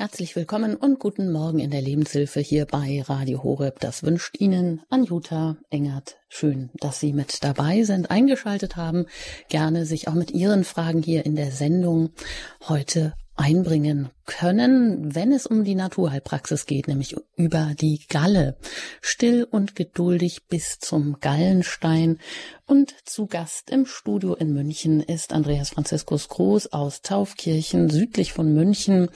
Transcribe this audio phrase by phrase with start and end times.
[0.00, 3.80] Herzlich willkommen und guten Morgen in der Lebenshilfe hier bei Radio Horeb.
[3.80, 6.16] Das wünscht Ihnen Anjuta Engert.
[6.30, 9.04] Schön, dass Sie mit dabei sind, eingeschaltet haben.
[9.50, 12.12] Gerne sich auch mit Ihren Fragen hier in der Sendung
[12.66, 18.58] heute einbringen können, wenn es um die Naturheilpraxis geht, nämlich über die Galle.
[19.00, 22.18] Still und geduldig bis zum Gallenstein.
[22.66, 28.52] Und zu Gast im Studio in München ist Andreas Franziskus Groß aus Taufkirchen südlich von
[28.52, 29.08] München,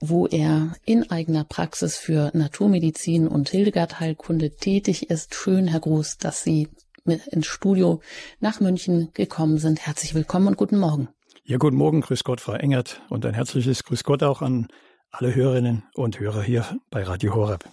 [0.00, 5.34] wo er in eigener Praxis für Naturmedizin und Hildegard-Heilkunde tätig ist.
[5.34, 6.68] Schön, Herr Groß, dass Sie
[7.04, 8.00] ins Studio
[8.40, 9.86] nach München gekommen sind.
[9.86, 11.08] Herzlich willkommen und guten Morgen.
[11.48, 14.66] Ja, guten Morgen, grüß Gott, Frau Engert und ein herzliches Grüß Gott auch an
[15.12, 17.64] alle Hörerinnen und Hörer hier bei Radio Horeb.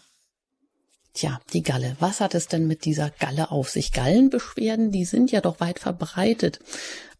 [1.15, 1.95] Tja, die Galle.
[1.99, 3.91] Was hat es denn mit dieser Galle auf sich?
[3.91, 6.59] Gallenbeschwerden, die sind ja doch weit verbreitet.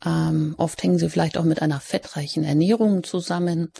[0.05, 3.71] Ähm, oft hängen sie vielleicht auch mit einer fettreichen Ernährung zusammen,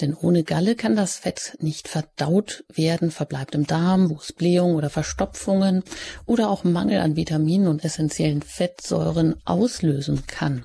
[0.00, 4.76] denn ohne Galle kann das Fett nicht verdaut werden, verbleibt im Darm, wo es Blähungen
[4.76, 5.82] oder Verstopfungen
[6.26, 10.64] oder auch Mangel an Vitaminen und essentiellen Fettsäuren auslösen kann.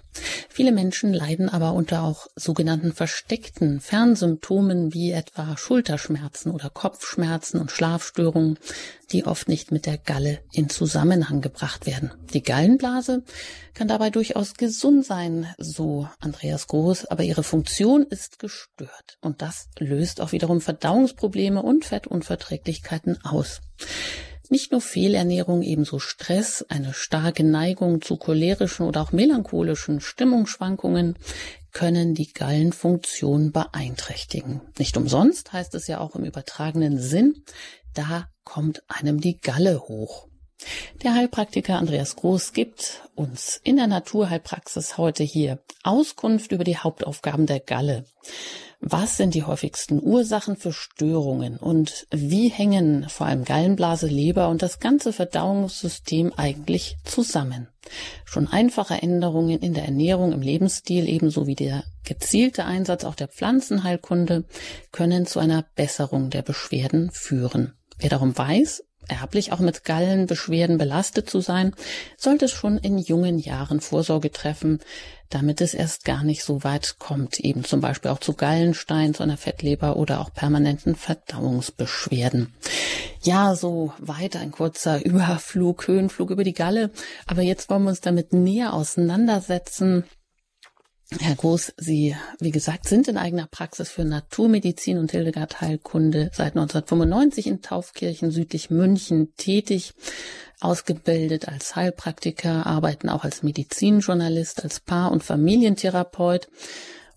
[0.50, 7.72] Viele Menschen leiden aber unter auch sogenannten versteckten Fernsymptomen wie etwa Schulterschmerzen oder Kopfschmerzen und
[7.72, 8.60] Schlafstörungen,
[9.12, 12.12] die oft nicht mit der Galle in Zusammenhang gebracht werden.
[12.34, 13.24] Die Gallenblase
[13.74, 19.70] kann dabei durchaus gesund sein, so Andreas Groß, aber ihre Funktion ist gestört und das
[19.78, 23.62] löst auch wiederum Verdauungsprobleme und Fettunverträglichkeiten aus.
[24.50, 31.18] Nicht nur Fehlernährung, ebenso Stress, eine starke Neigung zu cholerischen oder auch melancholischen Stimmungsschwankungen
[31.72, 34.62] können die Gallenfunktion beeinträchtigen.
[34.78, 37.44] Nicht umsonst heißt es ja auch im übertragenen Sinn,
[37.94, 40.28] da kommt einem die Galle hoch.
[41.04, 47.46] Der Heilpraktiker Andreas Groß gibt uns in der Naturheilpraxis heute hier Auskunft über die Hauptaufgaben
[47.46, 48.06] der Galle.
[48.86, 54.62] Was sind die häufigsten Ursachen für Störungen und wie hängen vor allem Gallenblase, Leber und
[54.62, 57.70] das ganze Verdauungssystem eigentlich zusammen?
[58.26, 63.30] Schon einfache Änderungen in der Ernährung, im Lebensstil ebenso wie der gezielte Einsatz auch der
[63.30, 64.44] Pflanzenheilkunde
[64.92, 67.74] können zu einer Besserung der Beschwerden führen.
[68.00, 71.74] Wer darum weiß, erblich auch mit Gallenbeschwerden belastet zu sein,
[72.18, 74.80] sollte es schon in jungen Jahren Vorsorge treffen,
[75.30, 79.24] damit es erst gar nicht so weit kommt, eben zum Beispiel auch zu Gallenstein, zu
[79.24, 82.54] einer Fettleber oder auch permanenten Verdauungsbeschwerden.
[83.22, 86.92] Ja, so weiter ein kurzer Überflug, Höhenflug über die Galle.
[87.26, 90.04] Aber jetzt wollen wir uns damit näher auseinandersetzen.
[91.20, 96.56] Herr Groß, Sie, wie gesagt, sind in eigener Praxis für Naturmedizin und Hildegard Heilkunde seit
[96.56, 99.94] 1995 in Taufkirchen südlich München tätig,
[100.60, 106.50] ausgebildet als Heilpraktiker, arbeiten auch als Medizinjournalist, als Paar- und Familientherapeut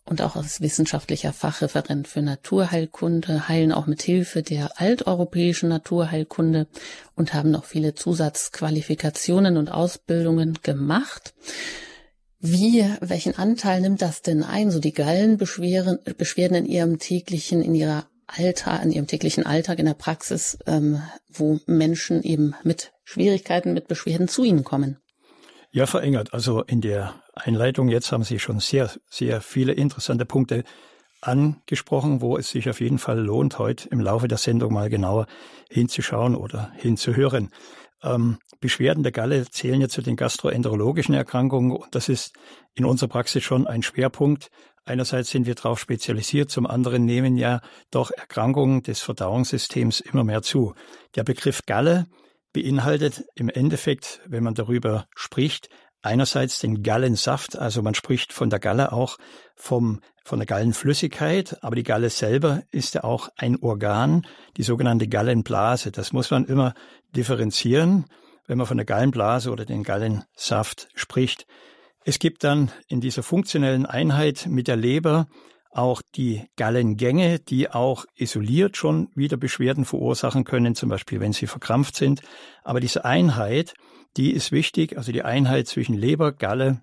[0.04, 6.66] und auch als wissenschaftlicher Fachreferent für Naturheilkunde, heilen auch mit Hilfe der alteuropäischen Naturheilkunde
[7.14, 11.34] und haben noch viele Zusatzqualifikationen und Ausbildungen gemacht.
[12.38, 17.74] Wie, welchen Anteil nimmt das denn ein, so die Gallenbeschwerden Beschwerden in ihrem täglichen, in
[17.74, 21.00] ihrer Alltag, in ihrem täglichen Alltag in der Praxis, ähm,
[21.32, 24.98] wo Menschen eben mit Schwierigkeiten, mit Beschwerden zu Ihnen kommen?
[25.70, 26.34] Ja, verengert.
[26.34, 30.64] Also in der Einleitung jetzt haben Sie schon sehr, sehr viele interessante Punkte
[31.20, 35.26] angesprochen, wo es sich auf jeden Fall lohnt, heute im Laufe der Sendung mal genauer
[35.70, 37.50] hinzuschauen oder hinzuhören.
[38.02, 42.34] Ähm, Beschwerden der Galle zählen ja zu den gastroenterologischen Erkrankungen und das ist
[42.74, 44.50] in unserer Praxis schon ein Schwerpunkt.
[44.84, 50.42] Einerseits sind wir darauf spezialisiert, zum anderen nehmen ja doch Erkrankungen des Verdauungssystems immer mehr
[50.42, 50.74] zu.
[51.16, 52.06] Der Begriff Galle
[52.52, 55.68] beinhaltet im Endeffekt, wenn man darüber spricht,
[56.06, 59.18] einerseits den Gallensaft, also man spricht von der Galle auch
[59.54, 65.08] vom, von der Gallenflüssigkeit, aber die Galle selber ist ja auch ein Organ, die sogenannte
[65.08, 65.90] Gallenblase.
[65.90, 66.74] Das muss man immer
[67.14, 68.06] differenzieren,
[68.46, 71.46] wenn man von der Gallenblase oder den Gallensaft spricht.
[72.04, 75.26] Es gibt dann in dieser funktionellen Einheit mit der Leber
[75.72, 81.46] auch die Gallengänge, die auch isoliert schon wieder Beschwerden verursachen können, zum Beispiel wenn sie
[81.46, 82.22] verkrampft sind.
[82.64, 83.74] Aber diese Einheit,
[84.16, 86.82] die ist wichtig, also die Einheit zwischen Leber, Galle,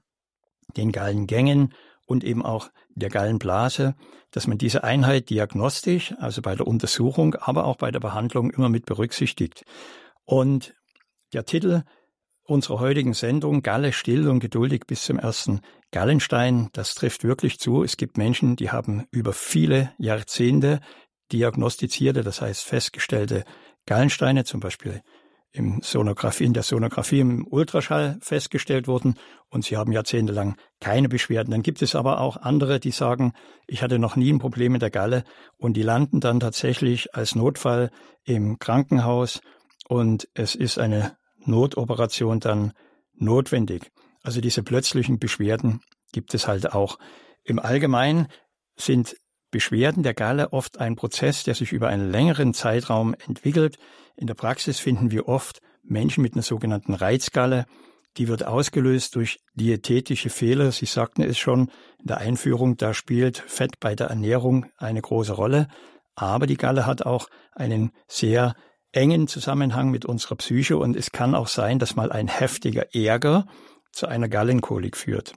[0.77, 1.73] den Gallengängen
[2.05, 3.95] und eben auch der Gallenblase,
[4.31, 8.69] dass man diese Einheit diagnostisch, also bei der Untersuchung, aber auch bei der Behandlung immer
[8.69, 9.63] mit berücksichtigt.
[10.25, 10.75] Und
[11.33, 11.83] der Titel
[12.45, 15.61] unserer heutigen Sendung, Galle still und geduldig bis zum ersten
[15.91, 17.83] Gallenstein, das trifft wirklich zu.
[17.83, 20.81] Es gibt Menschen, die haben über viele Jahrzehnte
[21.31, 23.43] diagnostizierte, das heißt festgestellte
[23.85, 25.01] Gallensteine, zum Beispiel
[25.53, 29.15] im Sonographie, in der Sonographie im Ultraschall festgestellt wurden
[29.49, 31.51] und sie haben jahrzehntelang keine Beschwerden.
[31.51, 33.33] Dann gibt es aber auch andere, die sagen,
[33.67, 35.23] ich hatte noch nie ein Problem mit der Galle
[35.57, 37.91] und die landen dann tatsächlich als Notfall
[38.23, 39.41] im Krankenhaus
[39.87, 42.73] und es ist eine Notoperation dann
[43.13, 43.91] notwendig.
[44.23, 46.97] Also diese plötzlichen Beschwerden gibt es halt auch.
[47.43, 48.27] Im Allgemeinen
[48.75, 49.15] sind
[49.51, 53.77] Beschwerden der Galle oft ein Prozess, der sich über einen längeren Zeitraum entwickelt.
[54.15, 57.65] In der Praxis finden wir oft Menschen mit einer sogenannten Reizgalle.
[58.17, 60.71] Die wird ausgelöst durch diätetische Fehler.
[60.71, 65.33] Sie sagten es schon in der Einführung, da spielt Fett bei der Ernährung eine große
[65.33, 65.67] Rolle.
[66.15, 68.53] Aber die Galle hat auch einen sehr
[68.91, 73.47] engen Zusammenhang mit unserer Psyche und es kann auch sein, dass mal ein heftiger Ärger
[73.91, 75.33] zu einer Gallenkolik führt.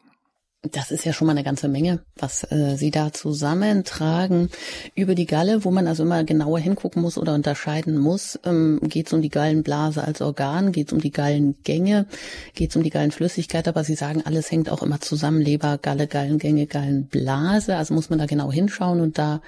[0.72, 4.50] Das ist ja schon mal eine ganze Menge, was äh, Sie da zusammentragen
[4.94, 8.38] über die Galle, wo man also immer genauer hingucken muss oder unterscheiden muss.
[8.44, 12.06] Ähm, geht es um die Gallenblase als Organ, geht es um die Gallengänge,
[12.54, 16.06] geht es um die Gallenflüssigkeit, aber Sie sagen, alles hängt auch immer zusammen, Leber, Galle,
[16.06, 17.76] Gallengänge, Gallenblase.
[17.76, 19.40] Also muss man da genau hinschauen und da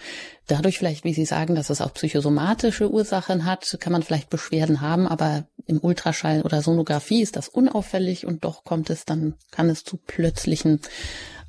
[0.49, 4.81] dadurch vielleicht, wie Sie sagen, dass es auch psychosomatische Ursachen hat, kann man vielleicht Beschwerden
[4.81, 9.69] haben, aber im Ultraschall oder Sonographie ist das unauffällig und doch kommt es dann, kann
[9.69, 10.81] es zu plötzlichen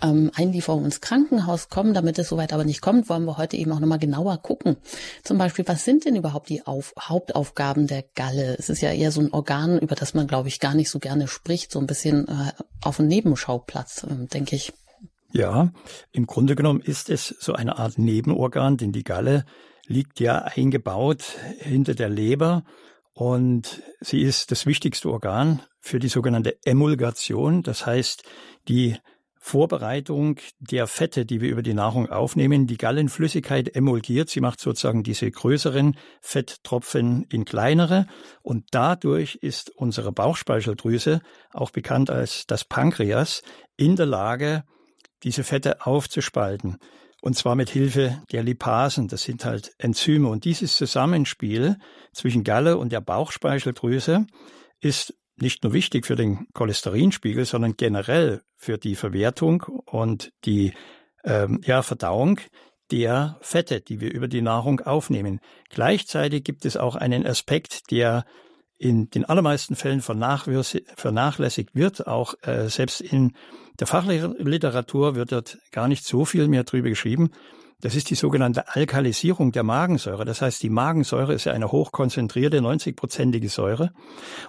[0.02, 1.94] ähm, Einlieferungen ins Krankenhaus kommen.
[1.94, 4.78] Damit es soweit aber nicht kommt, wollen wir heute eben auch nochmal genauer gucken.
[5.24, 8.56] Zum Beispiel, was sind denn überhaupt die Auf Hauptaufgaben der Galle?
[8.58, 11.00] Es ist ja eher so ein Organ, über das man, glaube ich, gar nicht so
[11.00, 12.52] gerne spricht, so ein bisschen äh,
[12.82, 14.74] auf einem Nebenschauplatz, äh, denke ich.
[15.32, 15.72] Ja,
[16.12, 19.46] im Grunde genommen ist es so eine Art Nebenorgan, denn die Galle
[19.86, 21.24] liegt ja eingebaut
[21.60, 22.64] hinter der Leber
[23.14, 28.24] und sie ist das wichtigste Organ für die sogenannte Emulgation, das heißt
[28.68, 28.98] die
[29.42, 32.68] Vorbereitung der Fette, die wir über die Nahrung aufnehmen.
[32.68, 38.06] Die Gallenflüssigkeit emulgiert, sie macht sozusagen diese größeren Fetttropfen in kleinere
[38.42, 41.22] und dadurch ist unsere Bauchspeicheldrüse,
[41.54, 43.42] auch bekannt als das Pankreas,
[43.78, 44.66] in der Lage,
[45.24, 46.78] diese Fette aufzuspalten.
[47.22, 49.08] Und zwar mit Hilfe der Lipasen.
[49.08, 50.30] Das sind halt Enzyme.
[50.30, 51.78] Und dieses Zusammenspiel
[52.14, 54.26] zwischen Galle und der Bauchspeicheldrüse
[54.80, 60.74] ist nicht nur wichtig für den Cholesterinspiegel, sondern generell für die Verwertung und die
[61.24, 62.40] ähm, ja, Verdauung
[62.92, 65.40] der Fette, die wir über die Nahrung aufnehmen.
[65.70, 68.26] Gleichzeitig gibt es auch einen Aspekt, der
[68.78, 72.08] in den allermeisten Fällen vernachlässigt wird.
[72.08, 73.34] Auch äh, selbst in
[73.80, 77.32] der Fachliteratur wird dort gar nicht so viel mehr drüber geschrieben.
[77.82, 80.26] Das ist die sogenannte Alkalisierung der Magensäure.
[80.26, 83.92] Das heißt, die Magensäure ist ja eine hochkonzentrierte, 90-prozentige Säure.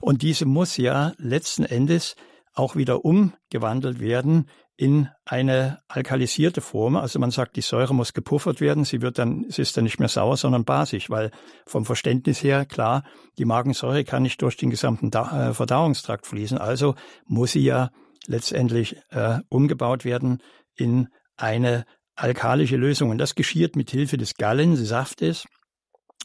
[0.01, 2.17] Und diese muss ja letzten Endes
[2.55, 6.97] auch wieder umgewandelt werden in eine alkalisierte Form.
[6.97, 8.85] Also man sagt, die Säure muss gepuffert werden.
[8.85, 11.31] Sie wird dann, es ist dann nicht mehr sauer, sondern basisch, weil
[11.67, 13.05] vom Verständnis her klar,
[13.39, 16.59] die Magensäure kann nicht durch den gesamten äh, Verdauungstrakt fließen.
[16.59, 16.95] Also
[17.27, 17.91] muss sie ja
[18.27, 20.43] letztendlich äh, umgebaut werden
[20.75, 21.85] in eine
[22.23, 23.11] alkalische Lösung.
[23.11, 25.47] Und das geschieht mit Hilfe des Gallensaftes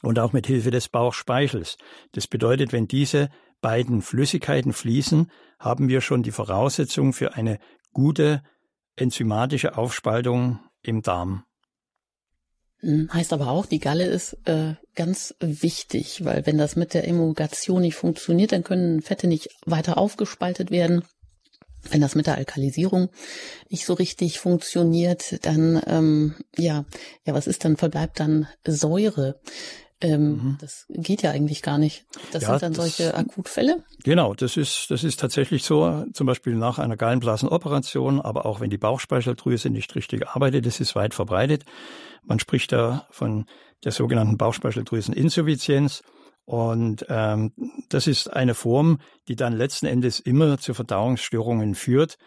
[0.01, 1.77] und auch mit Hilfe des Bauchspeichels.
[2.11, 3.29] Das bedeutet, wenn diese
[3.61, 7.59] beiden Flüssigkeiten fließen, haben wir schon die Voraussetzung für eine
[7.93, 8.43] gute
[8.95, 11.43] enzymatische Aufspaltung im Darm.
[12.79, 17.07] Hm, heißt aber auch, die Galle ist äh, ganz wichtig, weil wenn das mit der
[17.07, 21.03] Emulgation nicht funktioniert, dann können Fette nicht weiter aufgespaltet werden.
[21.89, 23.09] Wenn das mit der Alkalisierung
[23.69, 26.85] nicht so richtig funktioniert, dann ähm, ja,
[27.25, 27.77] ja, was ist dann?
[27.77, 29.39] Verbleibt dann Säure.
[30.01, 30.57] Ähm, mhm.
[30.59, 32.05] Das geht ja eigentlich gar nicht.
[32.31, 33.83] Das ja, sind dann das, solche Akutfälle?
[34.03, 38.69] Genau, das ist, das ist tatsächlich so, zum Beispiel nach einer Gallenblasenoperation, aber auch wenn
[38.69, 41.63] die Bauchspeicheldrüse nicht richtig arbeitet, das ist weit verbreitet.
[42.23, 43.45] Man spricht da von
[43.83, 46.03] der sogenannten Bauchspeicheldrüseninsuffizienz.
[46.45, 47.51] Und ähm,
[47.89, 52.17] das ist eine Form, die dann letzten Endes immer zu Verdauungsstörungen führt.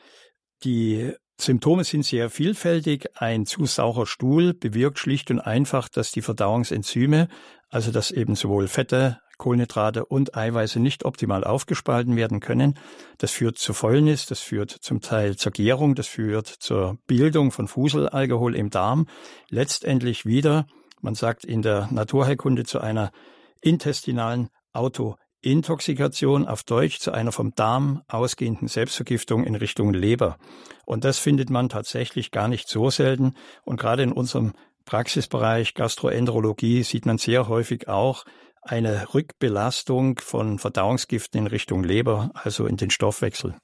[0.64, 3.10] Die Symptome sind sehr vielfältig.
[3.14, 7.28] Ein zu saurer Stuhl bewirkt schlicht und einfach, dass die Verdauungsenzyme,
[7.70, 12.76] also dass eben sowohl Fette, Kohlenhydrate und Eiweiße nicht optimal aufgespalten werden können.
[13.18, 17.68] Das führt zu Fäulnis, das führt zum Teil zur Gärung, das führt zur Bildung von
[17.68, 19.06] Fuselalkohol im Darm.
[19.48, 20.66] Letztendlich wieder,
[21.00, 23.12] man sagt in der Naturheilkunde, zu einer
[23.60, 30.38] intestinalen Autointoxikation, auf Deutsch zu einer vom Darm ausgehenden Selbstvergiftung in Richtung Leber.
[30.84, 33.34] Und das findet man tatsächlich gar nicht so selten.
[33.64, 34.52] Und gerade in unserem
[34.84, 38.24] Praxisbereich Gastroenterologie sieht man sehr häufig auch
[38.62, 43.54] eine Rückbelastung von Verdauungsgiften in Richtung Leber, also in den Stoffwechsel.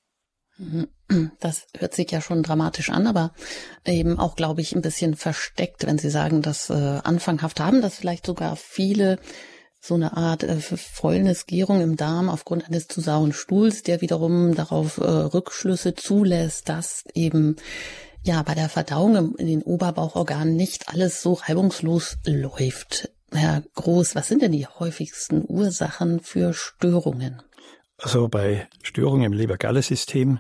[1.41, 3.33] Das hört sich ja schon dramatisch an, aber
[3.85, 7.97] eben auch, glaube ich, ein bisschen versteckt, wenn Sie sagen, dass äh, anfanghaft haben das
[7.97, 9.19] vielleicht sogar viele
[9.85, 14.97] so eine Art äh, Fäulnisgärung im Darm aufgrund eines zu sauren Stuhls, der wiederum darauf
[14.97, 17.57] äh, Rückschlüsse zulässt, dass eben
[18.23, 23.11] ja bei der Verdauung in den Oberbauchorganen nicht alles so reibungslos läuft.
[23.31, 27.43] Herr Groß, was sind denn die häufigsten Ursachen für Störungen?
[27.99, 30.39] Also bei Störungen im Leber-Galle-System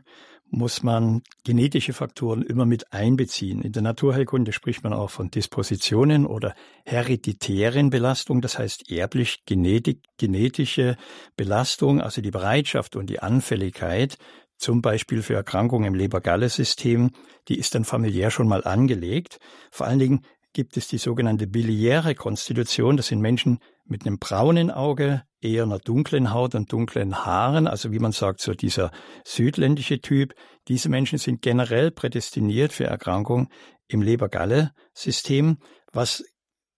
[0.56, 3.62] muss man genetische Faktoren immer mit einbeziehen.
[3.62, 10.02] In der Naturheilkunde spricht man auch von Dispositionen oder hereditären Belastungen, das heißt erblich genetik,
[10.16, 10.96] genetische
[11.36, 14.16] Belastung, also die Bereitschaft und die Anfälligkeit
[14.56, 17.10] zum Beispiel für Erkrankungen im Leber-Galle-System,
[17.48, 19.38] die ist dann familiär schon mal angelegt.
[19.70, 20.20] Vor allen Dingen
[20.54, 22.96] gibt es die sogenannte biliäre Konstitution.
[22.96, 27.92] Das sind Menschen mit einem braunen Auge, eher einer dunklen Haut und dunklen Haaren, also
[27.92, 28.90] wie man sagt, so dieser
[29.24, 30.34] südländische Typ.
[30.68, 33.48] Diese Menschen sind generell prädestiniert für Erkrankungen
[33.88, 35.58] im Leber-Galle-System.
[35.92, 36.24] Was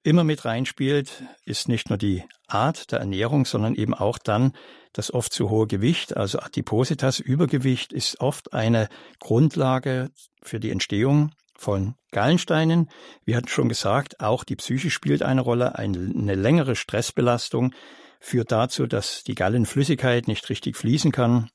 [0.03, 4.53] immer mit reinspielt, ist nicht nur die Art der Ernährung, sondern eben auch dann
[4.93, 8.89] das oft zu hohe Gewicht, also Adipositas, Übergewicht, ist oft eine
[9.21, 10.11] Grundlage
[10.43, 12.89] für die Entstehung von Gallensteinen.
[13.25, 15.77] Wir hatten schon gesagt, auch die Psyche spielt eine Rolle.
[15.77, 17.75] Eine längere Stressbelastung
[18.21, 21.51] führt dazu, dass die Gallenflüssigkeit nicht richtig fließen kann,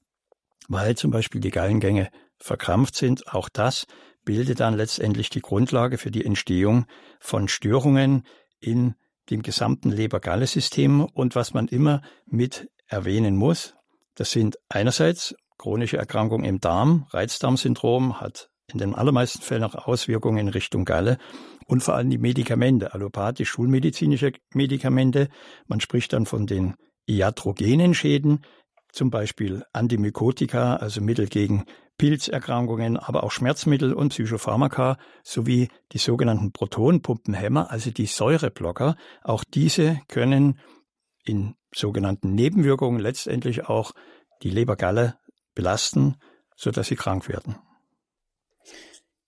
[0.67, 3.27] weil zum Beispiel die Gallengänge verkrampft sind.
[3.34, 3.86] Auch das
[4.24, 6.86] bildet dann letztendlich die Grundlage für die Entstehung
[7.20, 8.24] von Störungen
[8.60, 8.96] in
[9.29, 11.01] dem gesamten Leber-Galle-System.
[11.01, 13.75] Und was man immer mit erwähnen muss,
[14.15, 20.39] das sind einerseits chronische Erkrankungen im Darm, Reizdarmsyndrom hat in den allermeisten Fällen auch Auswirkungen
[20.39, 21.17] in Richtung Galle
[21.67, 25.29] und vor allem die Medikamente, allopathisch schulmedizinische Medikamente.
[25.67, 26.75] Man spricht dann von den
[27.07, 28.41] iatrogenen Schäden,
[28.91, 31.65] zum Beispiel Antimykotika, also Mittel gegen
[31.97, 38.95] Pilzerkrankungen, aber auch Schmerzmittel und Psychopharmaka sowie die sogenannten Protonpumpenhämmer, also die Säureblocker.
[39.23, 40.59] Auch diese können
[41.23, 43.91] in sogenannten Nebenwirkungen letztendlich auch
[44.41, 45.15] die Lebergalle
[45.53, 46.15] belasten,
[46.55, 47.55] sodass sie krank werden.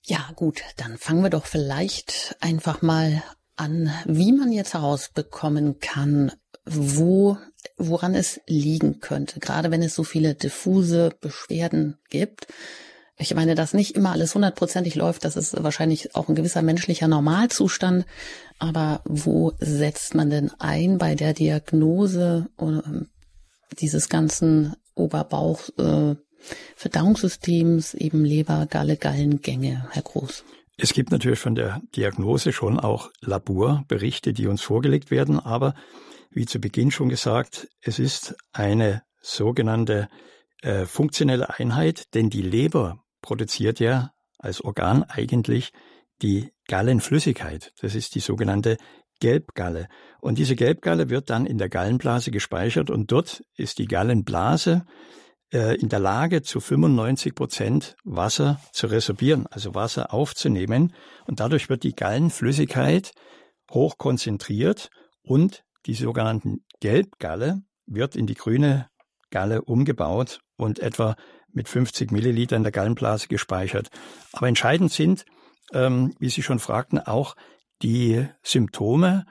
[0.06, 3.24] Ja, gut, dann fangen wir doch vielleicht einfach mal
[3.56, 6.32] an, wie man jetzt herausbekommen kann,
[6.66, 7.38] wo,
[7.78, 12.48] woran es liegen könnte, gerade wenn es so viele diffuse Beschwerden gibt.
[13.18, 17.08] Ich meine, dass nicht immer alles hundertprozentig läuft, das ist wahrscheinlich auch ein gewisser menschlicher
[17.08, 18.06] Normalzustand.
[18.60, 23.06] Aber wo setzt man denn ein bei der Diagnose äh,
[23.80, 26.16] dieses ganzen Oberbauch, äh,
[26.76, 30.44] Verdauungssystems, eben Leber, Galle, Gallengänge, Herr Groß?
[30.78, 35.76] Es gibt natürlich von der Diagnose schon auch Laborberichte, die uns vorgelegt werden, aber
[36.32, 40.10] wie zu Beginn schon gesagt, es ist eine sogenannte
[40.62, 45.72] äh, funktionelle Einheit, denn die Leber produziert ja als Organ eigentlich
[46.22, 47.74] die Gallenflüssigkeit.
[47.80, 48.78] Das ist die sogenannte
[49.20, 49.88] Gelbgalle.
[50.20, 54.86] Und diese Gelbgalle wird dann in der Gallenblase gespeichert und dort ist die Gallenblase
[55.54, 60.94] in der Lage, zu 95 Prozent Wasser zu resorbieren, also Wasser aufzunehmen.
[61.28, 63.12] Und dadurch wird die Gallenflüssigkeit
[63.72, 64.90] hoch konzentriert
[65.22, 68.88] und die sogenannten Gelbgalle wird in die grüne
[69.30, 71.16] Galle umgebaut und etwa
[71.52, 73.90] mit 50 Milliliter in der Gallenblase gespeichert.
[74.32, 75.26] Aber entscheidend sind,
[75.74, 77.36] ähm, wie Sie schon fragten, auch
[77.82, 79.26] die Symptome,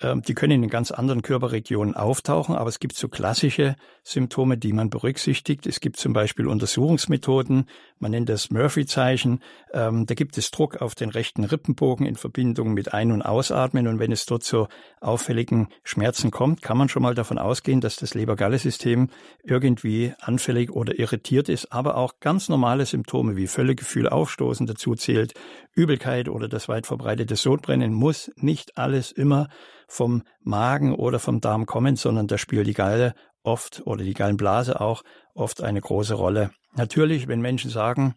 [0.00, 3.74] die können in ganz anderen Körperregionen auftauchen, aber es gibt so klassische
[4.04, 5.66] Symptome, die man berücksichtigt.
[5.66, 7.66] Es gibt zum Beispiel Untersuchungsmethoden,
[8.00, 9.40] man nennt das Murphy-Zeichen.
[9.72, 13.86] Ähm, da gibt es Druck auf den rechten Rippenbogen in Verbindung mit Ein- und Ausatmen
[13.86, 14.68] und wenn es dort zu
[15.00, 19.08] auffälligen Schmerzen kommt, kann man schon mal davon ausgehen, dass das Leber-Galle-System
[19.42, 25.34] irgendwie anfällig oder irritiert ist, aber auch ganz normale Symptome wie Völlegefühl, Aufstoßen dazu zählt,
[25.74, 29.48] Übelkeit oder das weit verbreitete Sodbrennen muss nicht alles immer
[29.86, 34.80] vom Magen oder vom Darm kommen, sondern da spielt die Galle oft oder die Gallenblase
[34.80, 35.02] auch
[35.34, 36.50] oft eine große Rolle.
[36.78, 38.14] Natürlich, wenn Menschen sagen,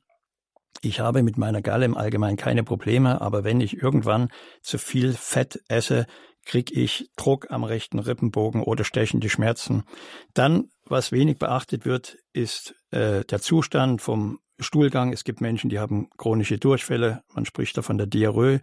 [0.81, 4.29] ich habe mit meiner Galle im Allgemeinen keine Probleme, aber wenn ich irgendwann
[4.61, 6.05] zu viel Fett esse,
[6.45, 9.83] kriege ich Druck am rechten Rippenbogen oder stechende Schmerzen.
[10.35, 15.11] Dann, was wenig beachtet wird, ist äh, der Zustand vom Stuhlgang.
[15.11, 17.23] Es gibt Menschen, die haben chronische Durchfälle.
[17.33, 18.61] Man spricht da von der Diarrhoe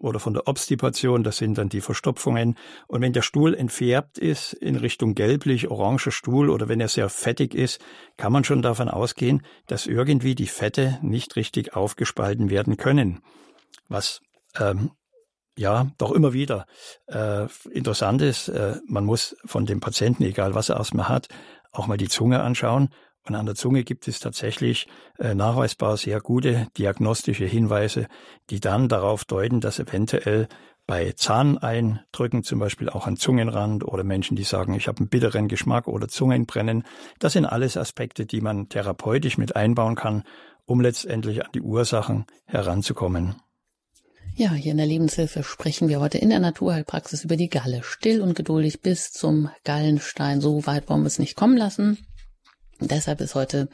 [0.00, 1.22] oder von der Obstipation.
[1.22, 2.56] Das sind dann die Verstopfungen.
[2.88, 7.08] Und wenn der Stuhl entfärbt ist in Richtung gelblich, oranger Stuhl oder wenn er sehr
[7.08, 7.80] fettig ist,
[8.16, 13.22] kann man schon davon ausgehen, dass irgendwie die Fette nicht richtig aufgespalten werden können.
[13.88, 14.20] Was
[14.58, 14.92] ähm,
[15.56, 16.66] ja, doch immer wieder
[17.06, 21.28] äh, interessant ist, äh, man muss von dem Patienten, egal was er erstmal hat,
[21.72, 22.88] auch mal die Zunge anschauen
[23.26, 24.86] und an der Zunge gibt es tatsächlich
[25.18, 28.06] äh, nachweisbar sehr gute diagnostische Hinweise,
[28.48, 30.48] die dann darauf deuten, dass eventuell
[30.86, 35.46] bei Zahneindrücken, zum Beispiel auch an Zungenrand oder Menschen, die sagen, ich habe einen bitteren
[35.46, 36.82] Geschmack oder Zungenbrennen.
[37.20, 40.24] Das sind alles Aspekte, die man therapeutisch mit einbauen kann,
[40.64, 43.36] um letztendlich an die Ursachen heranzukommen.
[44.34, 47.82] Ja, hier in der Lebenshilfe sprechen wir heute in der Naturheilpraxis über die Galle.
[47.82, 50.40] Still und geduldig bis zum Gallenstein.
[50.40, 51.98] So weit wollen wir es nicht kommen lassen.
[52.80, 53.68] Deshalb ist heute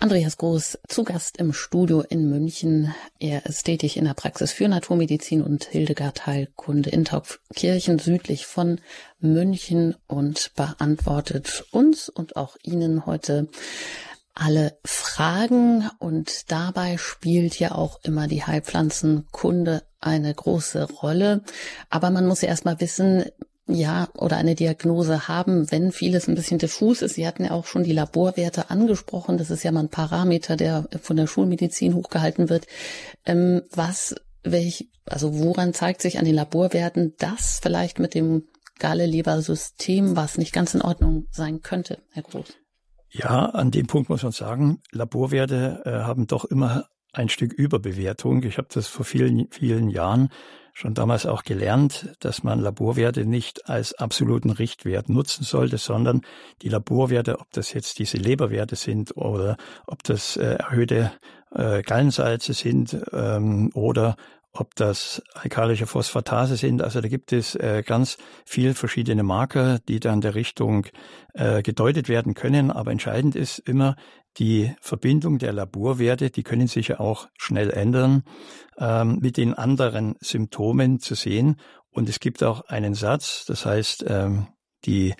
[0.00, 2.94] Andreas Groß zu Gast im Studio in München.
[3.18, 8.80] Er ist tätig in der Praxis für Naturmedizin und Hildegard Heilkunde in Taufkirchen südlich von
[9.18, 13.48] München und beantwortet uns und auch Ihnen heute
[14.34, 21.42] alle Fragen und dabei spielt ja auch immer die Heilpflanzenkunde eine große Rolle.
[21.90, 23.24] Aber man muss ja erstmal wissen,
[23.68, 27.14] ja, oder eine Diagnose haben, wenn vieles ein bisschen diffus ist.
[27.14, 29.36] Sie hatten ja auch schon die Laborwerte angesprochen.
[29.36, 32.66] Das ist ja mal ein Parameter, der von der Schulmedizin hochgehalten wird.
[33.26, 38.44] Ähm, was, welch, also woran zeigt sich an den Laborwerten, dass vielleicht mit dem
[38.78, 42.46] Galle-Leber-System was nicht ganz in Ordnung sein könnte, Herr Groß?
[43.10, 48.42] Ja, an dem Punkt muss man sagen, Laborwerte äh, haben doch immer ein Stück Überbewertung.
[48.44, 50.30] Ich habe das vor vielen, vielen Jahren
[50.78, 56.20] schon damals auch gelernt, dass man Laborwerte nicht als absoluten Richtwert nutzen sollte, sondern
[56.62, 59.56] die Laborwerte, ob das jetzt diese Leberwerte sind oder
[59.88, 61.10] ob das äh, erhöhte
[61.52, 64.14] äh, Gallensalze sind ähm, oder
[64.52, 66.82] ob das alkalische Phosphatase sind.
[66.82, 70.86] Also da gibt es äh, ganz viel verschiedene Marker, die dann der Richtung
[71.34, 72.70] äh, gedeutet werden können.
[72.70, 73.94] Aber entscheidend ist immer
[74.38, 78.22] die Verbindung der Laborwerte, die können sich ja auch schnell ändern,
[78.78, 81.56] ähm, mit den anderen Symptomen zu sehen.
[81.90, 84.46] Und es gibt auch einen Satz, das heißt, ähm,
[84.84, 85.14] die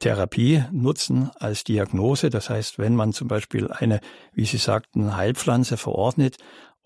[0.00, 2.30] Therapie nutzen als Diagnose.
[2.30, 4.00] Das heißt, wenn man zum Beispiel eine,
[4.32, 6.36] wie Sie sagten, Heilpflanze verordnet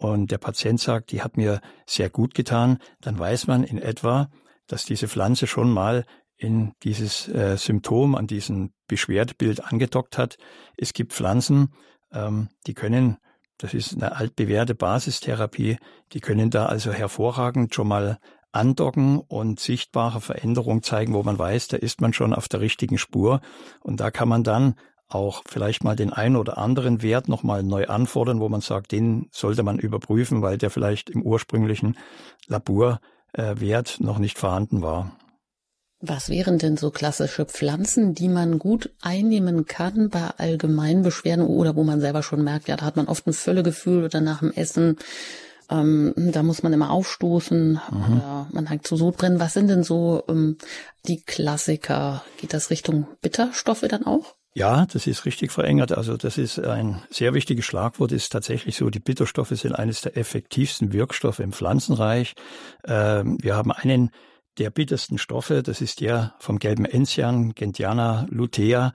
[0.03, 4.31] und der Patient sagt, die hat mir sehr gut getan, dann weiß man in etwa,
[4.67, 6.05] dass diese Pflanze schon mal
[6.37, 10.39] in dieses äh, Symptom, an diesem Beschwerdebild angedockt hat.
[10.77, 11.73] Es gibt Pflanzen,
[12.13, 13.19] ähm, die können,
[13.59, 15.77] das ist eine altbewährte Basistherapie,
[16.13, 18.19] die können da also hervorragend schon mal
[18.51, 22.99] andocken und sichtbare Veränderungen zeigen, wo man weiß, da ist man schon auf der richtigen
[22.99, 23.41] Spur.
[23.81, 24.75] Und da kann man dann
[25.15, 29.29] auch vielleicht mal den einen oder anderen Wert nochmal neu anfordern, wo man sagt, den
[29.33, 31.97] sollte man überprüfen, weil der vielleicht im ursprünglichen
[32.47, 33.01] Laborwert
[34.01, 35.17] äh, noch nicht vorhanden war.
[36.05, 41.77] Was wären denn so klassische Pflanzen, die man gut einnehmen kann bei allgemeinen Beschwerden oder
[41.77, 44.51] wo man selber schon merkt, ja, da hat man oft ein Völlegefühl oder nach dem
[44.51, 44.97] Essen,
[45.71, 48.17] ähm, da muss man immer aufstoßen mhm.
[48.17, 49.39] oder man hat zu Sodbrennen.
[49.39, 50.59] Was sind denn so ähm,
[51.07, 52.25] die Klassiker?
[52.37, 54.35] Geht das Richtung Bitterstoffe dann auch?
[54.55, 55.93] Ja, das ist richtig verengert.
[55.93, 60.17] Also das ist ein sehr wichtiges Schlagwort, ist tatsächlich so, die Bitterstoffe sind eines der
[60.19, 62.35] effektivsten Wirkstoffe im Pflanzenreich.
[62.87, 64.11] Ähm, wir haben einen
[64.59, 68.93] der bittersten Stoffe, das ist der vom gelben Enzian, Gentiana lutea.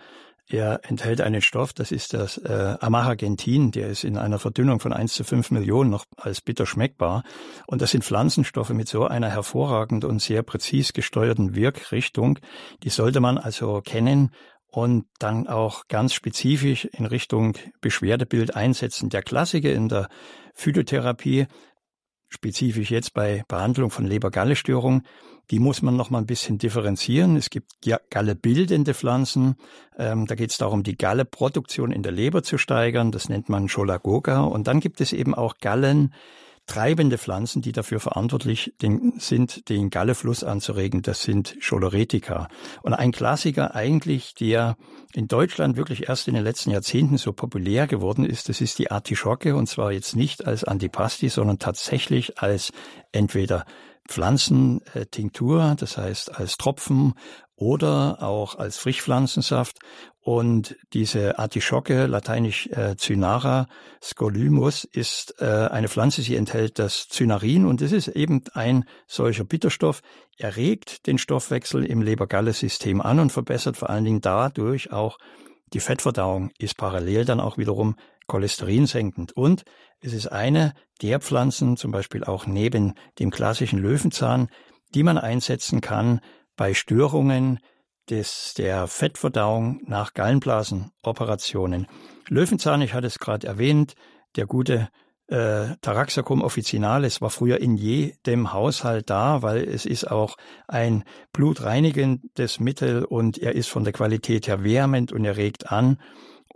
[0.50, 4.94] Er enthält einen Stoff, das ist das äh, Amahagentin, der ist in einer Verdünnung von
[4.94, 7.24] 1 zu 5 Millionen noch als bitter schmeckbar.
[7.66, 12.40] Und das sind Pflanzenstoffe mit so einer hervorragend und sehr präzis gesteuerten Wirkrichtung.
[12.84, 14.30] Die sollte man also kennen
[14.70, 19.10] und dann auch ganz spezifisch in Richtung Beschwerdebild einsetzen.
[19.10, 20.10] Der Klassiker in der
[20.54, 21.48] Phytotherapie,
[22.30, 25.04] spezifisch jetzt bei Behandlung von Leber-Galle-Störung,
[25.50, 27.38] die muss man noch mal ein bisschen differenzieren.
[27.38, 27.72] Es gibt
[28.10, 29.56] Galle-bildende Pflanzen.
[29.98, 33.14] Ähm, da geht es darum, die Galle-Produktion in der Leber zu steigern.
[33.14, 34.42] Das nennt man Cholagoga.
[34.42, 36.14] Und dann gibt es eben auch Gallen,
[36.68, 38.74] treibende Pflanzen, die dafür verantwortlich
[39.18, 41.02] sind, den Gallefluss anzuregen.
[41.02, 42.50] Das sind Choloretica.
[42.84, 44.76] Und ein Klassiker eigentlich, der
[45.14, 48.92] in Deutschland wirklich erst in den letzten Jahrzehnten so populär geworden ist, das ist die
[48.92, 49.56] Artischocke.
[49.56, 52.72] Und zwar jetzt nicht als Antipasti, sondern tatsächlich als
[53.12, 53.66] entweder
[54.08, 57.14] Pflanzentinktur, das heißt als Tropfen
[57.56, 59.80] oder auch als Frischpflanzensaft.
[60.28, 63.66] Und diese Artischocke, lateinisch äh, Cynara
[64.04, 69.46] scolymus, ist äh, eine Pflanze, sie enthält das Cynarin und es ist eben ein solcher
[69.46, 70.02] Bitterstoff.
[70.36, 75.18] Er regt den Stoffwechsel im Leber-Galle-System an und verbessert vor allen Dingen dadurch auch
[75.72, 77.96] die Fettverdauung, ist parallel dann auch wiederum
[78.28, 79.32] cholesterinsenkend.
[79.32, 79.64] Und
[80.02, 84.50] es ist eine der Pflanzen, zum Beispiel auch neben dem klassischen Löwenzahn,
[84.94, 86.20] die man einsetzen kann
[86.58, 87.60] bei Störungen
[88.10, 91.88] des, der Fettverdauung nach Gallenblasenoperationen.
[92.30, 93.96] Löwenzahn, ich hatte es gerade erwähnt,
[94.36, 94.90] der gute
[95.28, 102.60] äh, Taraxacum officinalis war früher in jedem Haushalt da, weil es ist auch ein blutreinigendes
[102.60, 105.98] Mittel und er ist von der Qualität her wärmend und er regt an.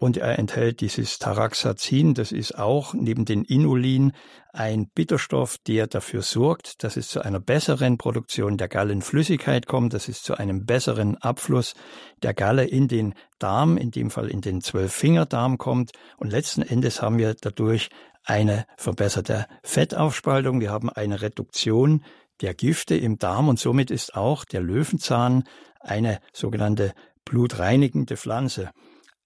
[0.02, 4.14] Und er enthält dieses Taraxazin, das ist auch neben den Inulin
[4.52, 10.08] ein Bitterstoff, der dafür sorgt, dass es zu einer besseren Produktion der Gallenflüssigkeit kommt, dass
[10.08, 11.76] es zu einem besseren Abfluss
[12.24, 17.04] der Galle in den Darm, in dem Fall in den Zwölffingerdarm kommt und letzten Endes
[17.04, 17.90] haben wir dadurch
[18.24, 22.04] eine verbesserte Fettaufspaltung, wir haben eine Reduktion
[22.42, 25.44] der Gifte im Darm und somit ist auch der Löwenzahn
[25.80, 28.72] eine sogenannte blutreinigende Pflanze.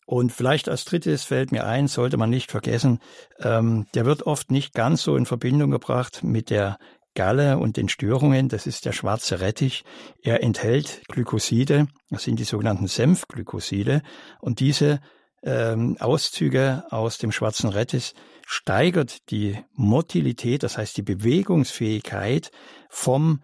[0.06, 3.00] Und vielleicht als drittes fällt mir ein, sollte man nicht vergessen,
[3.40, 6.78] ähm, der wird oft nicht ganz so in Verbindung gebracht mit der
[7.16, 8.50] Galle und den Störungen.
[8.50, 9.84] Das ist der schwarze Rettich.
[10.22, 14.04] Er enthält Glykoside, das sind die sogenannten Senfglykoside.
[14.42, 15.00] Und diese
[15.42, 18.14] ähm, Auszüge aus dem schwarzen Rettich
[18.46, 22.52] steigert die Motilität, das heißt die Bewegungsfähigkeit
[22.90, 23.42] vom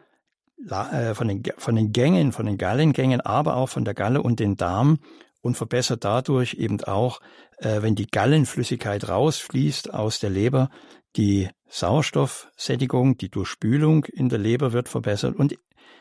[0.70, 4.40] äh, von den, von den Gängen, von den Gallengängen, aber auch von der Galle und
[4.40, 5.00] den Darm
[5.42, 7.20] und verbessert dadurch eben auch,
[7.58, 10.70] äh, wenn die Gallenflüssigkeit rausfließt aus der Leber,
[11.16, 15.56] die Sauerstoffsättigung, die Durchspülung in der Leber wird verbessert und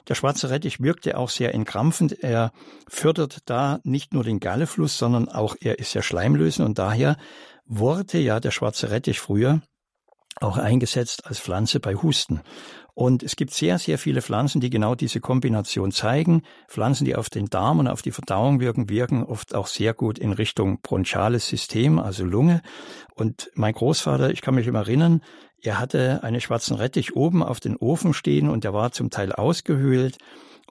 [0.09, 2.22] der schwarze Rettich wirkte auch sehr entkrampfend.
[2.22, 2.53] Er
[2.88, 7.16] fördert da nicht nur den Gallefluss, sondern auch er ist ja schleimlösend und daher
[7.66, 9.62] wurde ja der schwarze Rettich früher
[10.40, 12.40] auch eingesetzt als Pflanze bei Husten.
[12.94, 16.42] Und es gibt sehr, sehr viele Pflanzen, die genau diese Kombination zeigen.
[16.68, 20.18] Pflanzen, die auf den Darm und auf die Verdauung wirken, wirken oft auch sehr gut
[20.18, 22.62] in Richtung bronchales System, also Lunge.
[23.14, 25.22] Und mein Großvater, ich kann mich immer erinnern,
[25.62, 29.33] er hatte einen schwarzen Rettich oben auf den Ofen stehen und der war zum Teil
[29.33, 30.18] ausgehöhlt.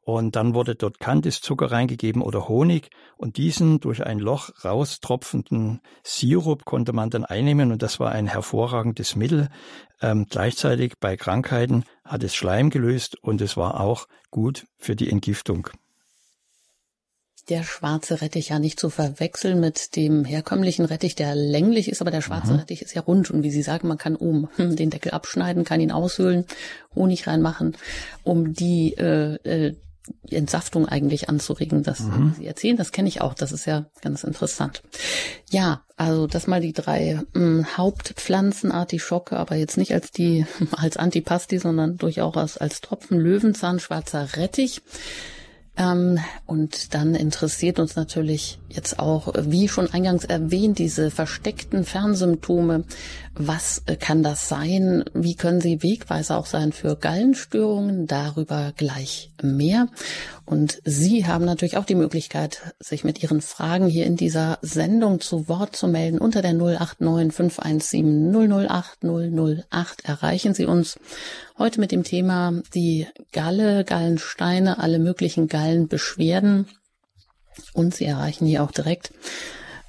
[0.10, 6.66] Und dann wurde dort Kandiszucker reingegeben oder Honig und diesen durch ein Loch raustropfenden Sirup
[6.66, 9.50] konnte man dann einnehmen und das war ein hervorragendes Mittel.
[10.02, 15.12] Ähm, gleichzeitig bei Krankheiten hat es Schleim gelöst und es war auch gut für die
[15.12, 15.70] Entgiftung.
[17.50, 22.10] Der schwarze Rettich ja nicht zu verwechseln mit dem herkömmlichen Rettich, der länglich ist, aber
[22.10, 22.60] der schwarze mhm.
[22.62, 25.82] Rettich ist ja rund und wie Sie sagen, man kann oben den Deckel abschneiden, kann
[25.82, 26.46] ihn aushöhlen,
[26.96, 27.78] Honig reinmachen,
[28.24, 29.76] um die äh, äh,
[30.30, 32.36] Entsaftung eigentlich anzuregen, dass mhm.
[32.38, 32.78] Sie erzählen.
[32.78, 33.34] Das kenne ich auch.
[33.34, 34.84] Das ist ja ganz interessant.
[35.50, 40.46] Ja, also das mal die drei mh, hm, Hauptpflanzen, Artischocke, aber jetzt nicht als die
[40.72, 44.82] als Antipasti, sondern durchaus als Tropfen Löwenzahn, schwarzer Rettich.
[45.80, 52.84] Ähm, und dann interessiert uns natürlich jetzt auch, wie schon eingangs erwähnt, diese versteckten Fernsymptome.
[53.36, 55.06] Was äh, kann das sein?
[55.14, 58.06] Wie können sie Wegweiser auch sein für Gallenstörungen?
[58.08, 59.88] Darüber gleich mehr.
[60.46, 65.22] Und Sie haben natürlich auch die Möglichkeit, sich mit Ihren Fragen hier in dieser Sendung
[65.22, 66.18] zu Wort zu melden.
[66.18, 68.34] Unter der 089 517
[68.68, 71.00] 008 008 erreichen Sie uns
[71.60, 76.68] heute mit dem Thema die Galle, Gallensteine, alle möglichen Gallenbeschwerden.
[77.74, 79.12] Und Sie erreichen hier auch direkt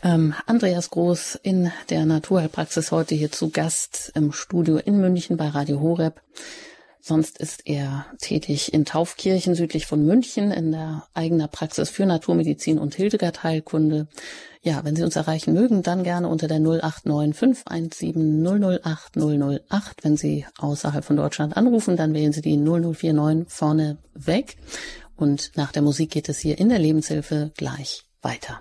[0.02, 5.48] ähm, Andreas Groß in der Naturheilpraxis heute hier zu Gast im Studio in München bei
[5.48, 6.20] Radio Horeb.
[7.02, 12.78] Sonst ist er tätig in Taufkirchen südlich von München in der eigener Praxis für Naturmedizin
[12.78, 14.06] und Hildegard Heilkunde.
[14.62, 18.44] Ja, wenn Sie uns erreichen mögen, dann gerne unter der 089 517
[18.84, 20.04] 008 008.
[20.04, 24.56] Wenn Sie außerhalb von Deutschland anrufen, dann wählen Sie die 0049 vorne weg.
[25.16, 28.60] Und nach der Musik geht es hier in der Lebenshilfe gleich weiter.